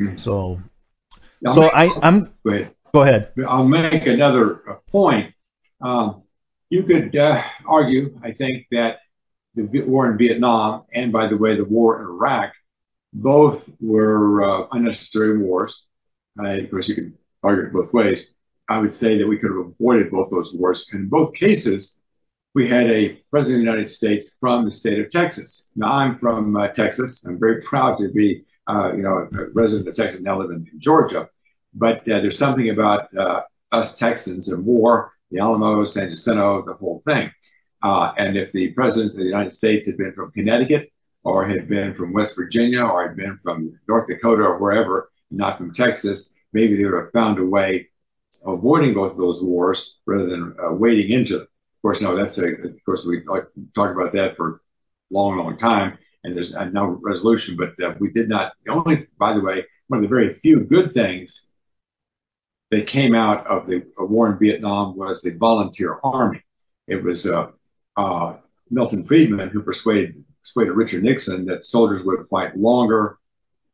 [0.00, 0.16] Mm-hmm.
[0.16, 0.60] So,
[1.46, 2.32] I'll so make, I, I'm.
[2.44, 2.74] Go ahead.
[2.92, 3.32] Go ahead.
[3.46, 5.34] I'll make another point.
[5.80, 6.22] Um,
[6.72, 9.00] you could uh, argue, I think, that
[9.54, 12.54] the war in Vietnam and, by the way, the war in Iraq,
[13.12, 15.84] both were uh, unnecessary wars.
[16.38, 17.12] of course, you could
[17.42, 18.28] argue it both ways.
[18.70, 20.86] I would say that we could have avoided both those wars.
[20.90, 22.00] And in both cases,
[22.54, 25.70] we had a president of the United States from the state of Texas.
[25.76, 27.26] Now, I'm from uh, Texas.
[27.26, 30.66] I'm very proud to be uh, you know, a resident of Texas, now live in,
[30.72, 31.28] in Georgia.
[31.74, 33.42] But uh, there's something about uh,
[33.72, 37.30] us Texans and war, the Alamo, San Jacinto, the whole thing.
[37.82, 40.92] Uh, and if the presidents of the United States had been from Connecticut
[41.24, 45.58] or had been from West Virginia or had been from North Dakota or wherever, not
[45.58, 47.88] from Texas, maybe they would have found a way
[48.44, 51.42] of avoiding both of those wars rather than uh, wading into them.
[51.42, 54.58] Of course, no, that's a, of course, we talked about that for a
[55.10, 57.56] long, long time and there's no resolution.
[57.56, 58.52] But uh, we did not.
[58.64, 61.48] The only, by the way, one of the very few good things
[62.72, 66.42] that came out of the war in Vietnam was the volunteer army.
[66.88, 67.48] It was uh,
[67.98, 68.36] uh,
[68.70, 73.18] Milton Friedman who persuaded persuaded Richard Nixon that soldiers would fight longer,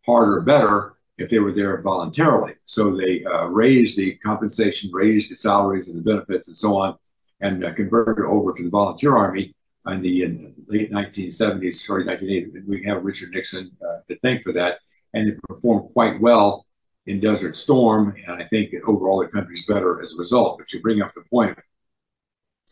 [0.05, 2.55] harder, better if they were there voluntarily.
[2.65, 6.99] So they uh, raised the compensation, raised the salaries and the benefits and so on,
[7.41, 9.55] and uh, converted over to the volunteer army
[9.87, 12.67] in the in late 1970s, early 1980s.
[12.67, 14.81] We have Richard Nixon uh, to thank for that,
[15.15, 16.67] and it performed quite well
[17.09, 20.59] in Desert Storm, and I think overall the country's better as a result.
[20.59, 21.59] But you bring up the point,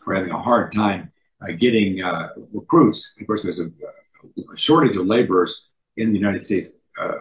[0.07, 1.11] we're having a hard time
[1.43, 3.15] uh, getting uh, recruits.
[3.19, 7.15] Of course, there's a, a, shortage of laborers in the United States uh,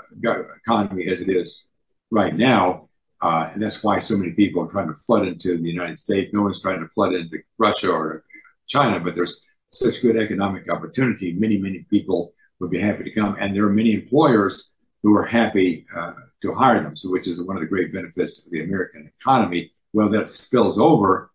[0.57, 1.63] economy as it is
[2.11, 2.89] right now.
[3.21, 6.33] Uh, and that's why so many people are trying to flood into the United States.
[6.33, 8.25] No one's trying to flood into Russia or
[8.67, 9.39] China, but there's
[9.71, 13.37] such good economic opportunity, many, many people would be happy to come.
[13.39, 16.13] And there are many employers who are happy uh,
[16.45, 19.71] to hire them, so which is one of the great benefits of the American economy.
[19.93, 21.31] Well, that spills over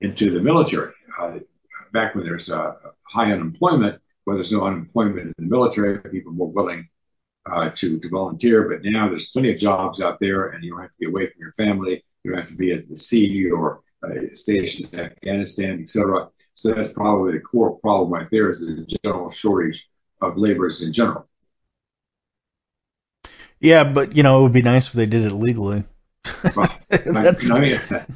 [0.00, 0.92] into the military.
[1.18, 1.38] Uh,
[1.92, 6.36] back when there's uh, high unemployment, where there's no unemployment in the military, people are
[6.36, 6.88] more willing
[7.50, 8.68] uh, to, to volunteer.
[8.68, 11.26] But now there's plenty of jobs out there, and you don't have to be away
[11.26, 12.04] from your family.
[12.22, 16.28] You don't have to be at the sea or uh, stationed in Afghanistan, etc.
[16.54, 19.88] So that's probably the core problem right there is the general shortage
[20.20, 21.28] of laborers in general.
[23.64, 25.84] Yeah, but you know, it would be nice if they did it legally.
[26.54, 27.42] well, I, let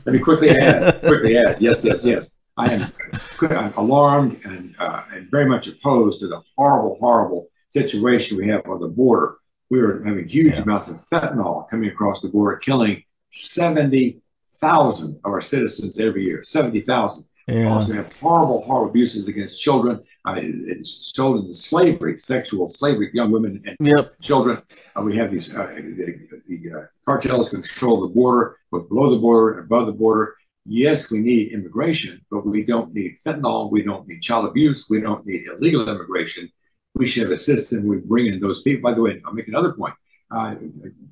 [0.07, 2.31] me quickly add, quickly add, yes, yes, yes.
[2.59, 2.93] I am
[3.41, 8.67] I'm alarmed and uh, and very much opposed to the horrible, horrible situation we have
[8.67, 9.37] on the border.
[9.71, 10.63] We are having huge yeah.
[10.63, 16.43] amounts of fentanyl coming across the border, killing 70,000 of our citizens every year.
[16.43, 17.25] 70,000.
[17.47, 17.73] Yeah.
[17.73, 20.03] Also have horrible, horrible abuses against children.
[20.29, 24.21] Uh, it's sold into slavery, sexual slavery, young women and Yep.
[24.21, 24.63] children.
[24.97, 29.21] Uh, we have these, uh, the, the uh, cartels control the border, but below the
[29.21, 30.35] border and above the border.
[30.67, 33.71] Yes, we need immigration, but we don't need fentanyl.
[33.71, 34.87] We don't need child abuse.
[34.91, 36.51] We don't need illegal immigration.
[36.95, 38.83] We should have a system we bring in those people.
[38.83, 39.95] By the way, I'll make another point.
[40.31, 40.57] Uh,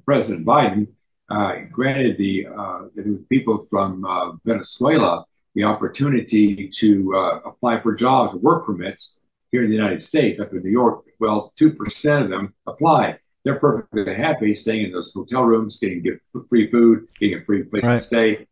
[0.05, 0.89] President Biden
[1.31, 2.83] uh, granted the, uh,
[3.31, 5.25] people from uh, Venezuela
[5.57, 9.19] the opportunity to uh, apply for jobs, or work permits
[9.51, 11.05] here in the United States, up in New York.
[11.19, 13.19] Well, 2% of them applied.
[13.43, 16.05] They're perfectly happy staying in those hotel rooms, getting
[16.51, 17.95] free food, getting a free place Right.
[17.95, 18.47] to stay.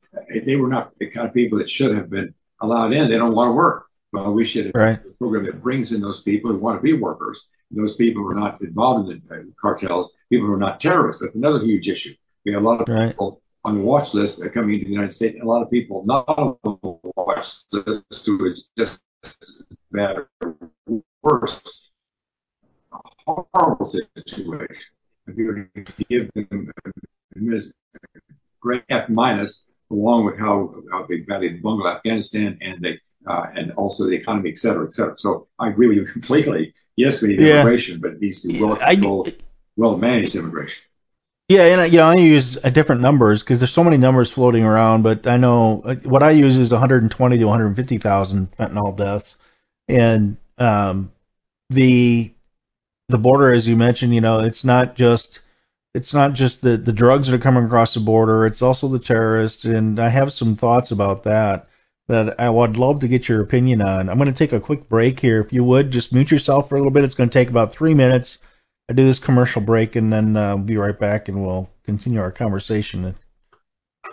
[0.46, 2.32] They were not the kind of people that should have been
[2.62, 3.10] allowed in.
[3.10, 3.86] They don't want to work.
[4.12, 4.98] Well, we should have Right.
[5.04, 7.46] a program that brings in those people who want to be workers.
[7.70, 11.20] Those people who are not involved in the uh, cartels, people who are not terrorists.
[11.20, 12.14] That's another huge issue.
[12.46, 13.08] We have a lot of Right.
[13.08, 16.04] people on the watch list are coming into the United States, a lot of people
[16.06, 16.76] not on the
[17.16, 19.00] watch list who is just
[19.90, 20.56] bad or
[21.22, 21.62] worse.
[22.92, 24.92] A horrible situation.
[25.26, 26.70] If you're going to give them
[27.36, 27.60] a
[28.60, 33.72] great F minus, along with how, how they badly bungled Afghanistan and they uh, and
[33.72, 35.14] also the economy, et cetera, et cetera.
[35.18, 36.74] So I agree with you completely.
[36.96, 37.62] Yes, we need Yeah.
[37.62, 39.32] immigration, but it needs to be well controlled,
[39.76, 40.84] well managed immigration.
[41.48, 44.64] Yeah, and uh, you know I use different numbers because there's so many numbers floating
[44.64, 45.02] around.
[45.02, 49.36] But I know uh, what I use is 120 to 150,000 fentanyl deaths,
[49.88, 51.12] and um,
[51.70, 52.32] the
[53.08, 55.40] the border, as you mentioned, you know, it's not just
[55.94, 58.46] it's not just the the drugs that are coming across the border.
[58.46, 61.68] It's also the terrorists, and I have some thoughts about that
[62.08, 64.08] that I would love to get your opinion on.
[64.10, 65.40] I'm going to take a quick break here.
[65.40, 67.04] If you would, just mute yourself for a little bit.
[67.04, 68.38] It's going to take about three minutes.
[68.88, 72.20] I do this commercial break and then uh, we'll be right back and we'll continue
[72.20, 73.14] our conversation.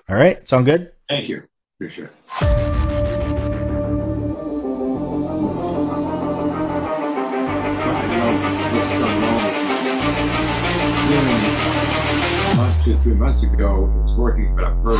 [0.09, 0.93] All right, sound good?
[1.09, 1.43] Thank you.
[1.77, 2.11] Appreciate it.
[12.51, 14.99] A month, two, three months ago, it was working, but I've heard.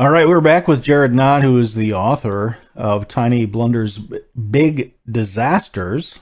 [0.00, 4.94] All right, we're back with Jared Knott, who is the author of Tiny Blunder's Big
[5.04, 6.18] Disasters.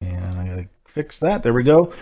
[0.00, 1.42] And I gotta fix that.
[1.42, 1.92] There we go.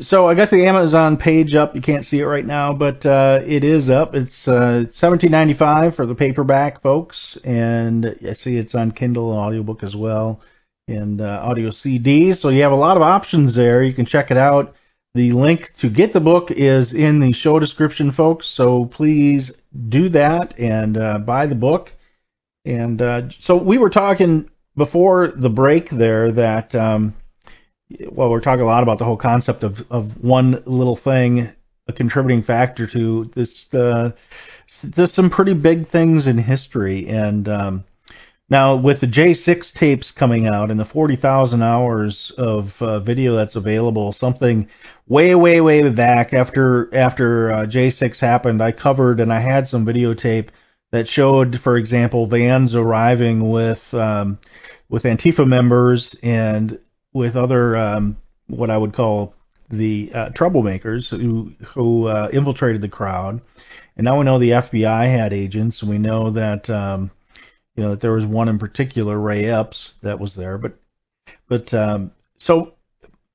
[0.00, 1.74] So I got the Amazon page up.
[1.74, 4.14] You can't see it right now, but uh, it is up.
[4.14, 9.82] It's uh, 17.95 for the paperback, folks, and I see it's on Kindle and audiobook
[9.82, 10.42] as well,
[10.86, 12.34] and uh, audio CD.
[12.34, 13.82] So you have a lot of options there.
[13.82, 14.76] You can check it out.
[15.14, 18.46] The link to get the book is in the show description, folks.
[18.46, 19.52] So please
[19.88, 21.92] do that and uh, buy the book.
[22.64, 27.14] And uh, so we were talking before the break there that, um,
[28.10, 31.50] well, we're talking a lot about the whole concept of, of one little thing,
[31.88, 34.12] a contributing factor to this, uh,
[34.84, 37.08] there's some pretty big things in history.
[37.08, 37.84] And um,
[38.50, 43.56] now with the J6 tapes coming out and the 40,000 hours of uh, video that's
[43.56, 44.68] available, something
[45.06, 49.86] way, way, way back after after uh, J6 happened, I covered and I had some
[49.86, 50.48] videotape
[50.90, 54.38] that showed, for example, vans arriving with um,
[54.88, 56.78] with Antifa members and
[57.12, 58.16] with other um,
[58.48, 59.34] what I would call
[59.68, 63.40] the uh, troublemakers who who uh, infiltrated the crowd.
[63.96, 67.10] And now we know the FBI had agents, we know that um,
[67.80, 70.58] you know that there was one in particular, Ray Epps, that was there.
[70.58, 70.76] But
[71.48, 72.74] but um, so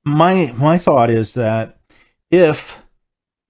[0.04, 1.80] my my thought is that
[2.30, 2.78] if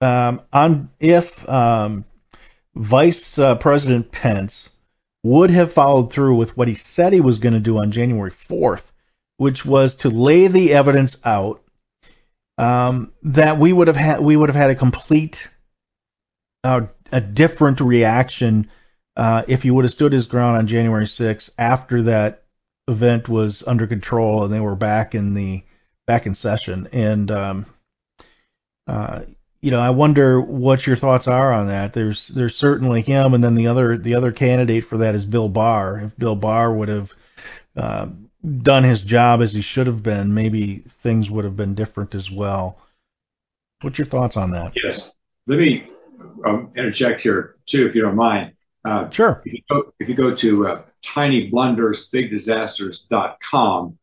[0.00, 2.06] um, on if um,
[2.74, 4.70] Vice uh, President Pence
[5.22, 8.30] would have followed through with what he said he was going to do on January
[8.30, 8.90] 4th,
[9.36, 11.62] which was to lay the evidence out,
[12.56, 15.50] um, that we would have had we would have had a complete
[16.64, 18.70] uh, a different reaction
[19.16, 22.44] uh, if he would have stood his ground on January 6th after that
[22.88, 25.62] event was under control and they were back in the
[26.06, 26.88] back in session.
[26.92, 27.66] And um,
[28.86, 29.22] uh,
[29.62, 31.92] you know, I wonder what your thoughts are on that.
[31.92, 35.48] There's there's certainly him, and then the other the other candidate for that is Bill
[35.48, 36.00] Barr.
[36.00, 37.12] If Bill Barr would have
[37.76, 38.06] uh,
[38.62, 42.30] done his job as he should have been, maybe things would have been different as
[42.30, 42.78] well.
[43.80, 44.72] What's your thoughts on that?
[44.76, 45.12] Yes.
[45.46, 45.88] Let me
[46.44, 48.52] um, interject here too, if you don't mind.
[48.86, 49.42] Uh, sure.
[49.44, 53.98] If you go, if you go to uh, tinyblundersbigdisasters.com,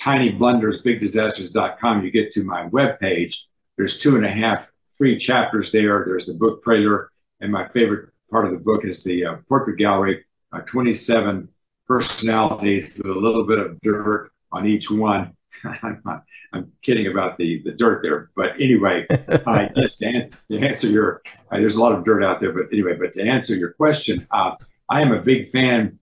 [0.00, 3.44] tinyblundersbigdisasters.com, you get to my webpage.
[3.78, 6.04] There's two and a half free chapters there.
[6.04, 7.10] There's the book trailer,
[7.40, 11.48] and my favorite part of the book is the uh, portrait gallery, uh, 27
[11.86, 15.34] personalities with a little bit of dirt on each one.
[15.82, 20.38] I'm, not, I'm kidding about the, the dirt there, but anyway, uh, yes, to answer,
[20.48, 23.22] to answer your, uh, there's a lot of dirt out there, but anyway, but to
[23.22, 24.54] answer your question, uh,
[24.88, 25.98] I am a big fan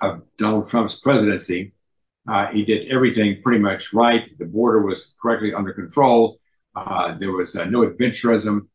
[0.00, 1.72] of Donald Trump's presidency.
[2.26, 4.36] Uh, he did everything pretty much right.
[4.38, 6.38] The border was correctly under control.
[6.74, 8.68] Uh, there was uh, no adventurism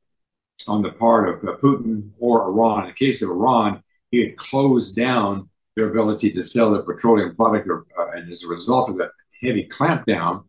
[0.67, 2.83] on the part of uh, Putin or Iran.
[2.83, 7.35] In the case of Iran, he had closed down their ability to sell their petroleum
[7.35, 9.11] product, or, uh, and as a result of that
[9.41, 10.43] heavy clampdown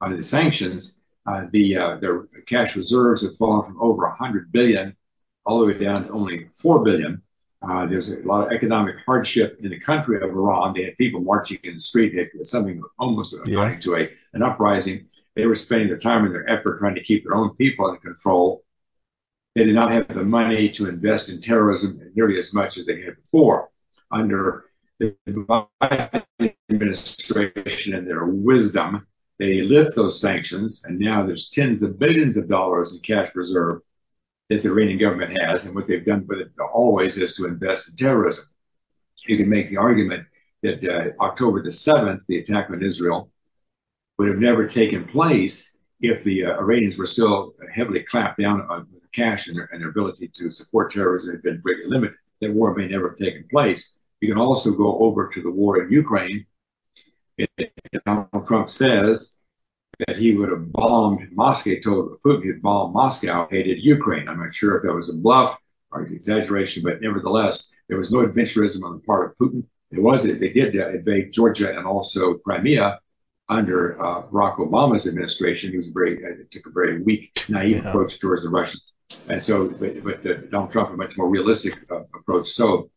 [0.00, 4.96] on the sanctions, uh, the uh, their cash reserves have fallen from over 100 billion
[5.44, 7.22] all the way down to only 4 billion.
[7.62, 10.74] Uh, there's a lot of economic hardship in the country of Iran.
[10.74, 12.12] They had people marching in the street.
[12.12, 15.06] They had something almost amounting to a, an uprising.
[15.36, 17.98] They were spending their time and their effort trying to keep their own people in
[17.98, 18.64] control.
[19.54, 23.02] They did not have the money to invest in terrorism nearly as much as they
[23.02, 23.68] had before.
[24.10, 24.64] Under
[24.98, 26.24] the Biden
[26.70, 29.06] administration and their wisdom,
[29.38, 33.80] they lift those sanctions, and now there's tens of billions of dollars in cash reserve
[34.48, 37.88] that the Iranian government has, and what they've done with it always is to invest
[37.88, 38.44] in terrorism.
[39.26, 40.26] You can make the argument
[40.62, 43.30] that uh, October the 7th, the attack on Israel,
[44.18, 48.86] would have never taken place if the uh, Iranians were still heavily clamped down on
[49.12, 52.16] cash and their, and their ability to support terrorism had been greatly limited.
[52.40, 53.94] That war may never have taken place.
[54.22, 56.46] You can also go over to the war in Ukraine.
[58.06, 59.36] Donald Trump says
[60.06, 64.28] that he would have bombed Moscow, told Putin he'd bomb Moscow, hated Ukraine.
[64.28, 65.58] I'm not sure if that was a bluff
[65.90, 69.64] or an exaggeration, but nevertheless, there was no adventurism on the part of Putin.
[69.90, 73.00] It was they did invade Georgia and also Crimea
[73.48, 75.72] under uh, Barack Obama's administration.
[75.72, 77.88] He was very uh, took a very weak, naive yeah.
[77.88, 78.94] approach towards the Russians,
[79.28, 82.50] and so but, but uh, Donald Trump a much more realistic uh, approach.
[82.50, 82.88] So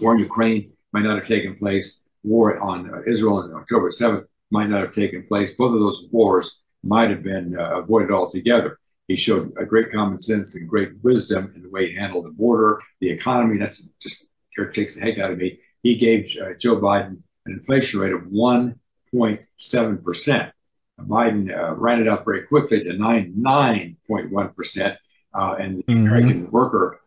[0.00, 2.00] war in Ukraine might not have taken place.
[2.22, 5.52] War on uh, Israel on October 7th might not have taken place.
[5.52, 8.78] Both of those wars might have been uh, avoided altogether.
[9.08, 12.30] He showed a great common sense and great wisdom in the way he handled the
[12.30, 13.58] border, the economy.
[13.58, 14.24] That's just
[14.72, 15.58] takes the heck out of me.
[15.82, 20.52] He gave uh, Joe Biden an inflation rate of 1.7 percent.
[21.00, 24.96] Biden uh, ran it up very quickly to 99.1 percent,
[25.34, 26.06] uh, and the mm-hmm.
[26.06, 27.00] American worker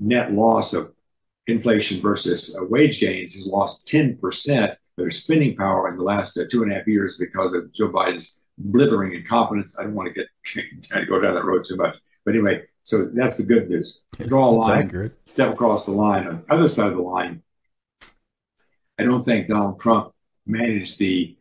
[0.00, 0.93] net loss of
[1.46, 6.36] inflation versus uh, wage gains has lost 10% of their spending power in the last
[6.38, 9.78] uh, two and a half years because of Joe Biden's blithering incompetence.
[9.78, 10.26] I don't want to
[10.92, 14.02] get go down that road too much, but anyway, so that's the good news.
[14.26, 15.18] Draw a line, accurate.
[15.24, 16.26] step across the line.
[16.26, 17.42] On the other side of the line,
[18.98, 20.12] I don't think Donald Trump
[20.46, 21.36] managed the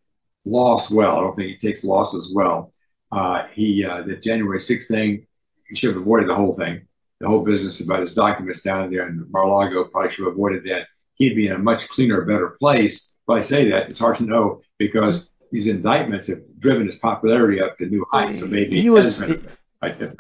[0.45, 1.17] loss well.
[1.17, 2.73] I don't think he takes losses well.
[3.11, 5.27] Uh, he uh, the January 6th thing,
[5.69, 6.87] he should have avoided the whole thing.
[7.19, 10.87] The whole business about his documents down there in Mar-a-Lago probably should have avoided that.
[11.15, 13.17] He'd be in a much cleaner, better place.
[13.27, 17.61] But I say that it's hard to know because these indictments have driven his popularity
[17.61, 18.39] up to new heights.
[18.39, 19.19] So maybe He was.
[19.19, 19.37] He,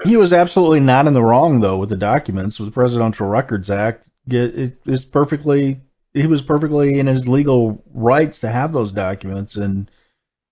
[0.05, 3.69] he was absolutely not in the wrong though with the documents with the Presidential Records
[3.69, 4.09] Act.
[4.27, 5.81] It it is perfectly
[6.13, 9.89] he was perfectly in his legal rights to have those documents and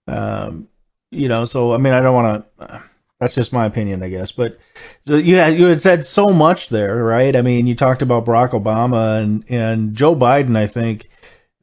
[0.07, 0.67] um
[1.11, 2.83] you know so I mean I don't want to
[3.21, 4.33] that's just my opinion I guess.
[4.33, 4.59] But
[5.05, 7.33] so you had you had said so much there right?
[7.35, 11.07] I mean you talked about Barack Obama and and Joe Biden I think.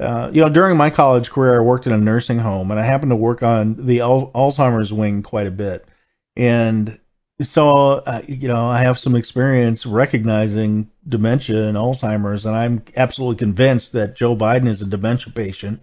[0.01, 2.85] Uh, you know, during my college career, I worked in a nursing home, and I
[2.85, 5.89] happened to work on the Al- Alzheimer's wing quite a bit.
[6.37, 7.01] And
[7.41, 13.37] so, uh, you know, I have some experience recognizing dementia and Alzheimer's, and I'm absolutely
[13.37, 15.83] convinced that Joe Biden is a dementia patient,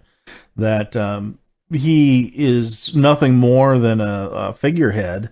[0.56, 1.38] that um,
[1.72, 5.30] he is nothing more than a, a figurehead,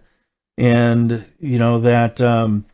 [0.57, 2.65] and you know that um,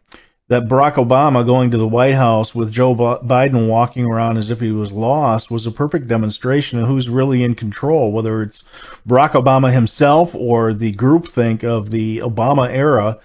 [0.49, 4.51] that Barack Obama going to the White House with Joe Bi- Biden walking around as
[4.51, 8.65] if he was lost was a perfect demonstration of who's really in control, whether it's
[9.09, 13.21] Barack Obama himself or the groupthink of the Obama era.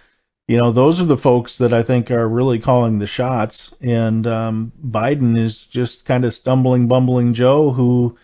[0.47, 4.27] You know, those are the folks that I think are really calling the shots, and
[4.27, 8.15] um, Biden is just kind of stumbling, bumbling Joe who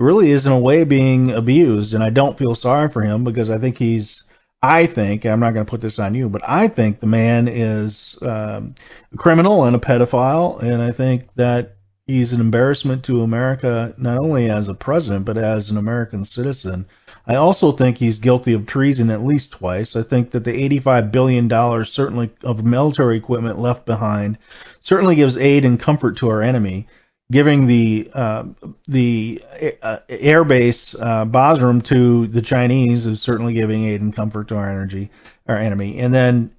[0.00, 3.50] really is in a way being abused, and I don't feel sorry for him because
[3.50, 4.22] I think he's
[4.62, 7.46] I think I'm not going to put this on you, but I think the man
[7.46, 8.74] is um,
[9.12, 11.76] a criminal and a pedophile, and I think that
[12.08, 16.86] he's an embarrassment to America not only as a president but as an American citizen.
[17.26, 19.94] I also think he's guilty of treason at least twice.
[19.94, 24.38] I think that the 85 billion dollars certainly of military equipment left behind
[24.80, 26.88] certainly gives aid and comfort to our enemy
[27.30, 28.44] giving the uh,
[28.86, 29.42] the
[29.82, 34.68] uh, airbase uh, Bagram to the Chinese is certainly giving aid and comfort to our
[34.68, 35.10] energy
[35.46, 35.98] our enemy.
[35.98, 36.50] And then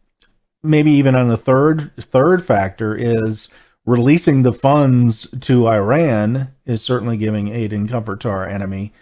[0.63, 3.49] maybe even on the third third factor is
[3.85, 8.93] releasing the funds to Iran is certainly giving aid and comfort to our enemy.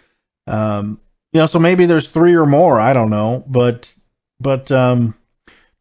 [0.46, 1.00] Um,
[1.32, 2.80] you know, so maybe there's three or more.
[2.80, 3.94] I don't know, but
[4.40, 5.14] but um,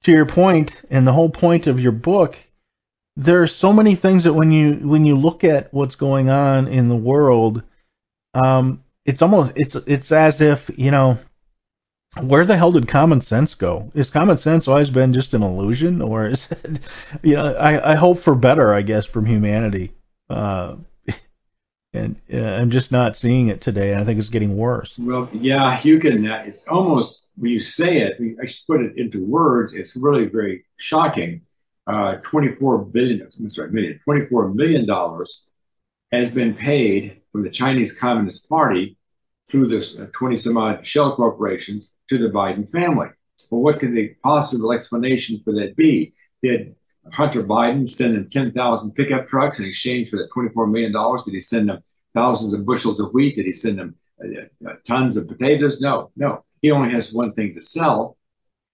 [0.04, 2.38] to your point, and the whole point of your book
[3.18, 6.68] there are so many things that when you when you look at what's going on
[6.68, 7.64] in the world,
[8.36, 11.18] um, it's almost it's it's as if you know
[12.22, 13.92] where the hell did common sense go?
[13.96, 16.80] Is common sense always been just an illusion, or is it?
[17.24, 19.94] You know, I I hope for better, I guess, from humanity.
[20.30, 20.76] Uh,
[21.94, 24.96] and uh, I'm just not seeing it today, and I think it's getting worse.
[25.00, 26.24] Well, yeah, you can.
[26.24, 28.20] It's almost when you say it.
[28.40, 29.74] I should put it into words.
[29.74, 31.42] It's really very shocking.
[31.88, 33.30] Uh, 24 billion.
[33.40, 34.00] I'm sorry, million.
[34.04, 35.46] 24 million dollars
[36.12, 38.98] has been paid from the Chinese Communist Party
[39.50, 43.08] through the 20 some odd shell corporations to the Biden family.
[43.50, 46.14] Well, what could the possible explanation for that be?
[46.44, 46.76] Did
[47.12, 50.92] Hunter Biden send them 10,000 pickup trucks in exchange for that $24 million?
[50.92, 51.84] Did he send them
[52.14, 53.36] thousands of bushels of wheat?
[53.36, 55.80] Did he send them uh, uh, tons of potatoes?
[55.80, 56.44] No, no.
[56.62, 58.17] He only has one thing to sell,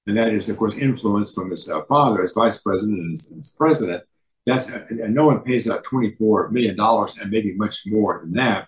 [0.07, 3.55] and that is, of course, influence from his uh, father as vice president and as,
[3.57, 4.03] president.
[4.45, 8.67] That's and no one pays out 24 million dollars and maybe much more than that.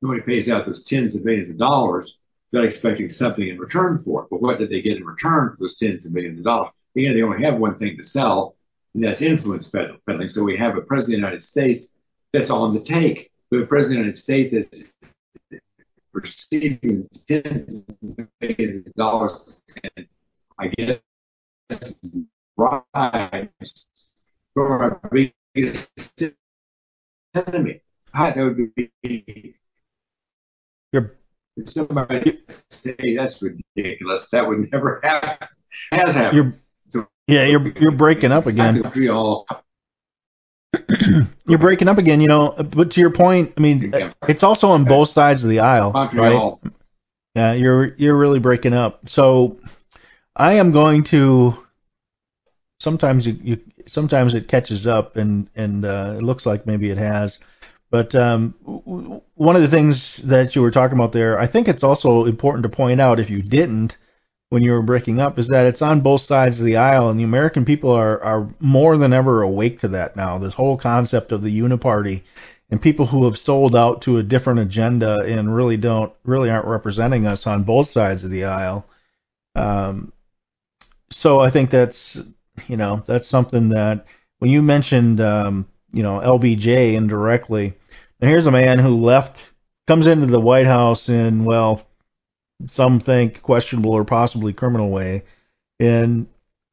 [0.00, 2.18] Nobody pays out those tens of millions of dollars
[2.52, 4.28] without expecting something in return for it.
[4.30, 6.70] But what did they get in return for those tens of millions of dollars?
[6.96, 8.56] Again, they only have one thing to sell,
[8.94, 10.28] and that's influence peddling.
[10.28, 11.98] So we have a president of the United States
[12.32, 13.30] that's on the take.
[13.50, 15.60] We have a president of the United States that's
[16.12, 19.60] receiving tens of millions of dollars,
[19.96, 20.06] and
[20.58, 20.98] I guess
[22.56, 23.86] bribes
[24.54, 26.22] from our biggest
[27.34, 27.80] enemy.
[28.14, 29.56] That would be
[30.92, 31.16] You're
[31.64, 34.30] somebody say that's ridiculous.
[34.30, 35.48] That would never happen.
[35.90, 36.60] Has happened.
[36.94, 38.82] you're yeah you're you're breaking up again.
[41.46, 42.22] You're breaking up again.
[42.22, 43.92] You know, but to your point, I mean,
[44.26, 46.54] it's also on both sides of the aisle, right?
[47.34, 49.08] Yeah, you're you're really breaking up.
[49.08, 49.58] So
[50.36, 51.58] I am going to.
[52.80, 56.98] Sometimes you, you sometimes it catches up and and uh, it looks like maybe it
[56.98, 57.38] has.
[57.90, 58.54] But um,
[59.34, 62.62] one of the things that you were talking about there, I think it's also important
[62.62, 63.98] to point out if you didn't
[64.48, 67.20] when you were breaking up is that it's on both sides of the aisle, and
[67.20, 70.38] the American people are are more than ever awake to that now.
[70.38, 72.22] This whole concept of the uniparty
[72.70, 76.66] and people who have sold out to a different agenda and really don't really aren't
[76.66, 78.86] representing us on both sides of the aisle.
[79.54, 80.12] Um,
[81.12, 82.18] so I think that's
[82.68, 84.06] you know that's something that
[84.38, 87.74] when you mentioned um, you know LBJ indirectly,
[88.20, 89.40] and here's a man who left
[89.86, 91.86] comes into the White House in well
[92.66, 95.24] some think questionable or possibly criminal way,
[95.78, 96.26] and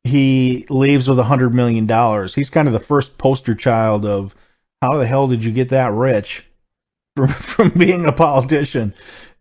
[0.04, 2.34] he leaves with a hundred million dollars.
[2.34, 4.34] He's kind of the first poster child of
[4.82, 6.46] how the hell did you get that rich
[7.16, 8.94] from from being a politician,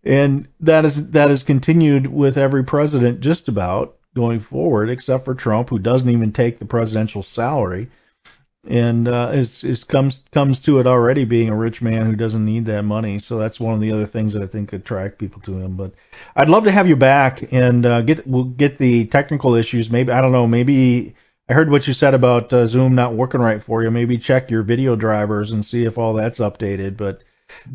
[0.02, 5.34] and that is that has continued with every president just about going forward, except for
[5.34, 7.88] Trump, who doesn't even take the presidential salary
[8.68, 12.44] and uh, is is comes comes to it already being a rich man who doesn't
[12.44, 13.18] need that money.
[13.18, 15.76] So that's one of the other things that I think attract people to him.
[15.76, 15.94] But
[16.36, 19.90] I'd love to have you back and uh, get we'll get the technical issues.
[19.90, 20.46] Maybe I don't know.
[20.46, 21.14] Maybe
[21.48, 23.90] I heard what you said about uh, Zoom not working right for you.
[23.90, 26.96] Maybe check your video drivers and see if all that's updated.
[26.96, 27.22] But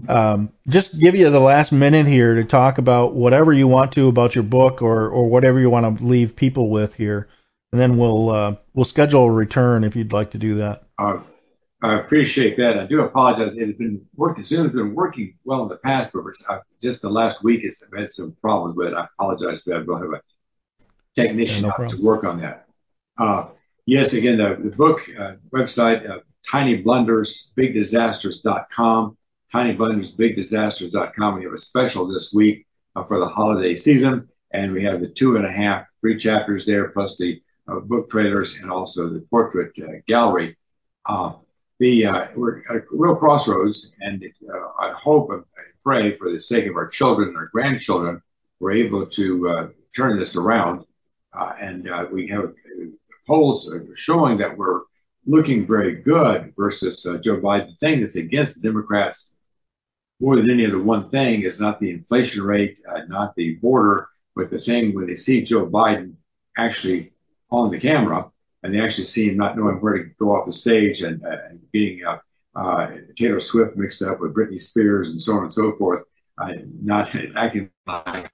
[0.07, 4.07] um, just give you the last minute here to talk about whatever you want to
[4.07, 7.27] about your book or or whatever you want to leave people with here
[7.73, 10.83] and then we'll uh, we'll schedule a return if you'd like to do that.
[10.99, 11.19] Uh,
[11.81, 12.77] I appreciate that.
[12.77, 13.57] I do apologize.
[13.57, 14.43] It has been working.
[14.43, 17.83] Zoom has been working well in the past, but uh, just the last week it's
[17.83, 18.93] I've had some problems with it.
[18.93, 19.87] I apologize for that.
[19.87, 20.21] We'll have a
[21.15, 22.67] technician yeah, no to work on that.
[23.17, 23.47] Uh,
[23.87, 29.17] yes, again, the, the book uh, website, uh, tinyblundersbigdisasters.com,
[29.53, 31.35] tinyblundersbigdisasters.com.
[31.35, 35.07] We have a special this week uh, for the holiday season, and we have the
[35.07, 39.21] two and a half free chapters there, plus the uh, book trailers and also the
[39.29, 40.57] portrait uh, gallery.
[41.05, 41.33] Uh,
[41.79, 44.23] the we're at a real crossroads, and
[44.79, 45.43] I hope and
[45.83, 48.21] pray for the sake of our children and our grandchildren,
[48.59, 50.85] we're able to turn this around.
[51.33, 52.53] and we have
[53.27, 54.81] polls showing that we're
[55.25, 57.69] looking very good versus uh, Joe Biden.
[57.69, 59.32] The thing that's against the Democrats
[60.19, 64.07] more than any other one thing is not the inflation rate, uh, not the border,
[64.35, 66.15] but the thing when they see Joe Biden
[66.57, 67.13] actually
[67.49, 70.53] on the camera, and they actually see him not knowing where to go off the
[70.53, 72.17] stage and, uh, and getting uh,
[72.55, 76.03] uh, Taylor Swift mixed up with Britney Spears and so on and so forth,
[76.37, 78.31] uh, not acting like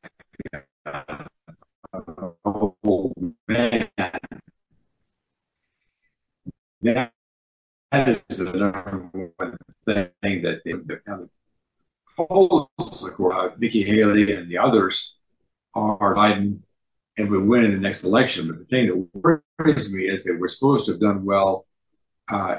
[0.86, 1.16] a
[2.46, 3.90] old man.
[6.82, 7.12] That
[8.30, 11.30] is the number one thing that the, the
[12.28, 12.70] polls,
[13.02, 15.16] like Nikki Haley and the others,
[15.74, 16.60] are Biden
[17.18, 18.48] and would win in the next election.
[18.48, 21.66] But the thing that worries me is that we're supposed to have done well
[22.32, 22.58] uh,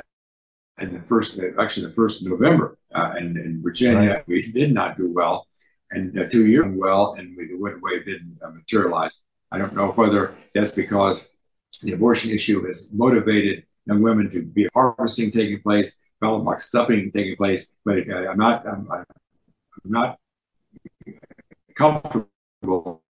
[0.78, 4.28] in the first election, the first of November, uh, and in Virginia right.
[4.28, 5.46] we did not do well,
[5.90, 9.20] and uh, two years well, and we the went away didn't uh, materialize.
[9.52, 11.26] I don't know whether that's because
[11.82, 17.11] the abortion issue has motivated young women to be harvesting taking place, ballot box stuffing
[17.12, 19.04] taking place, but uh, I'm not I'm, I'm
[19.85, 20.18] not
[21.74, 23.03] comfortable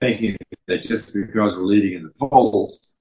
[0.00, 2.92] thinking that just because we're leading in the polls,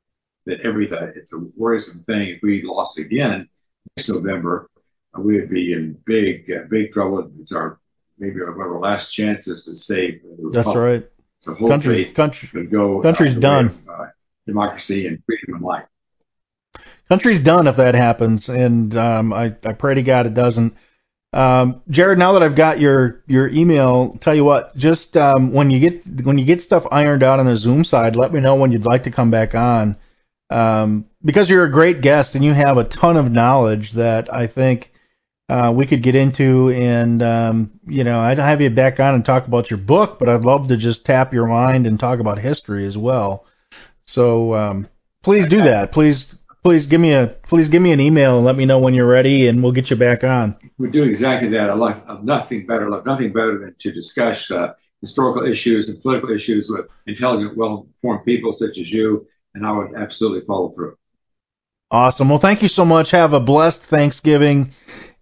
[0.45, 2.29] that everything, it's a worrisome thing.
[2.29, 3.47] If we lost again
[3.95, 4.69] next November,
[5.17, 7.31] we would be in big, uh, big trouble.
[7.39, 7.79] It's our,
[8.17, 11.07] maybe one of our last chances to save the That's right.
[11.39, 13.67] So country, country, go, country's done.
[13.67, 14.05] Of, uh,
[14.45, 15.85] democracy and freedom and life.
[17.07, 20.75] Country's done if that happens, and um, I, I pray to God it doesn't.
[21.31, 25.69] Um, Jared, now that I've got your your email, tell you what, just um, when
[25.69, 28.55] you get when you get stuff ironed out on the Zoom side, let me know
[28.55, 29.95] when you'd like to come back on.
[30.49, 34.47] Um, because you're a great guest and you have a ton of knowledge that I
[34.47, 34.91] think
[35.49, 39.23] uh, we could get into, and um, you know, I'd have you back on and
[39.23, 42.39] talk about your book, but I'd love to just tap your mind and talk about
[42.39, 43.45] history as well.
[44.05, 44.87] So um,
[45.21, 45.91] please do that.
[45.91, 46.33] Please
[46.63, 49.07] please give me a please give me an email and let me know when you're
[49.07, 50.55] ready, and we'll get you back on.
[50.77, 51.69] We do exactly that.
[51.69, 52.89] I like I nothing better.
[52.89, 58.25] Love nothing better than to discuss uh, historical issues and political issues with intelligent, well-informed
[58.25, 60.97] people such as you, and I would absolutely follow through.
[61.91, 62.29] Awesome.
[62.29, 63.11] Well, thank you so much.
[63.11, 64.73] Have a blessed Thanksgiving.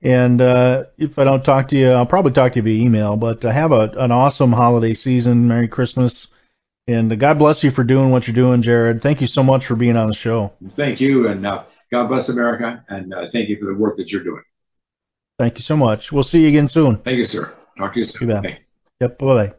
[0.02, 3.16] And uh, if I don't talk to you, I'll probably talk to you via email.
[3.16, 5.48] But uh, have a, an awesome holiday season.
[5.48, 6.28] Merry Christmas.
[6.88, 9.02] And God bless you for doing what you're doing, Jared.
[9.02, 10.54] Thank you so much for being on the show.
[10.70, 14.12] Thank you, and uh, God bless America, and uh, thank you for the work that
[14.12, 14.44] you're doing.
[15.38, 16.12] Thank you so much.
[16.12, 16.98] We'll see you again soon.
[16.98, 17.54] Thank you, sir.
[17.78, 18.44] Talk to you soon.
[18.44, 18.56] You
[19.02, 19.20] Yep.
[19.20, 19.54] Bye bye.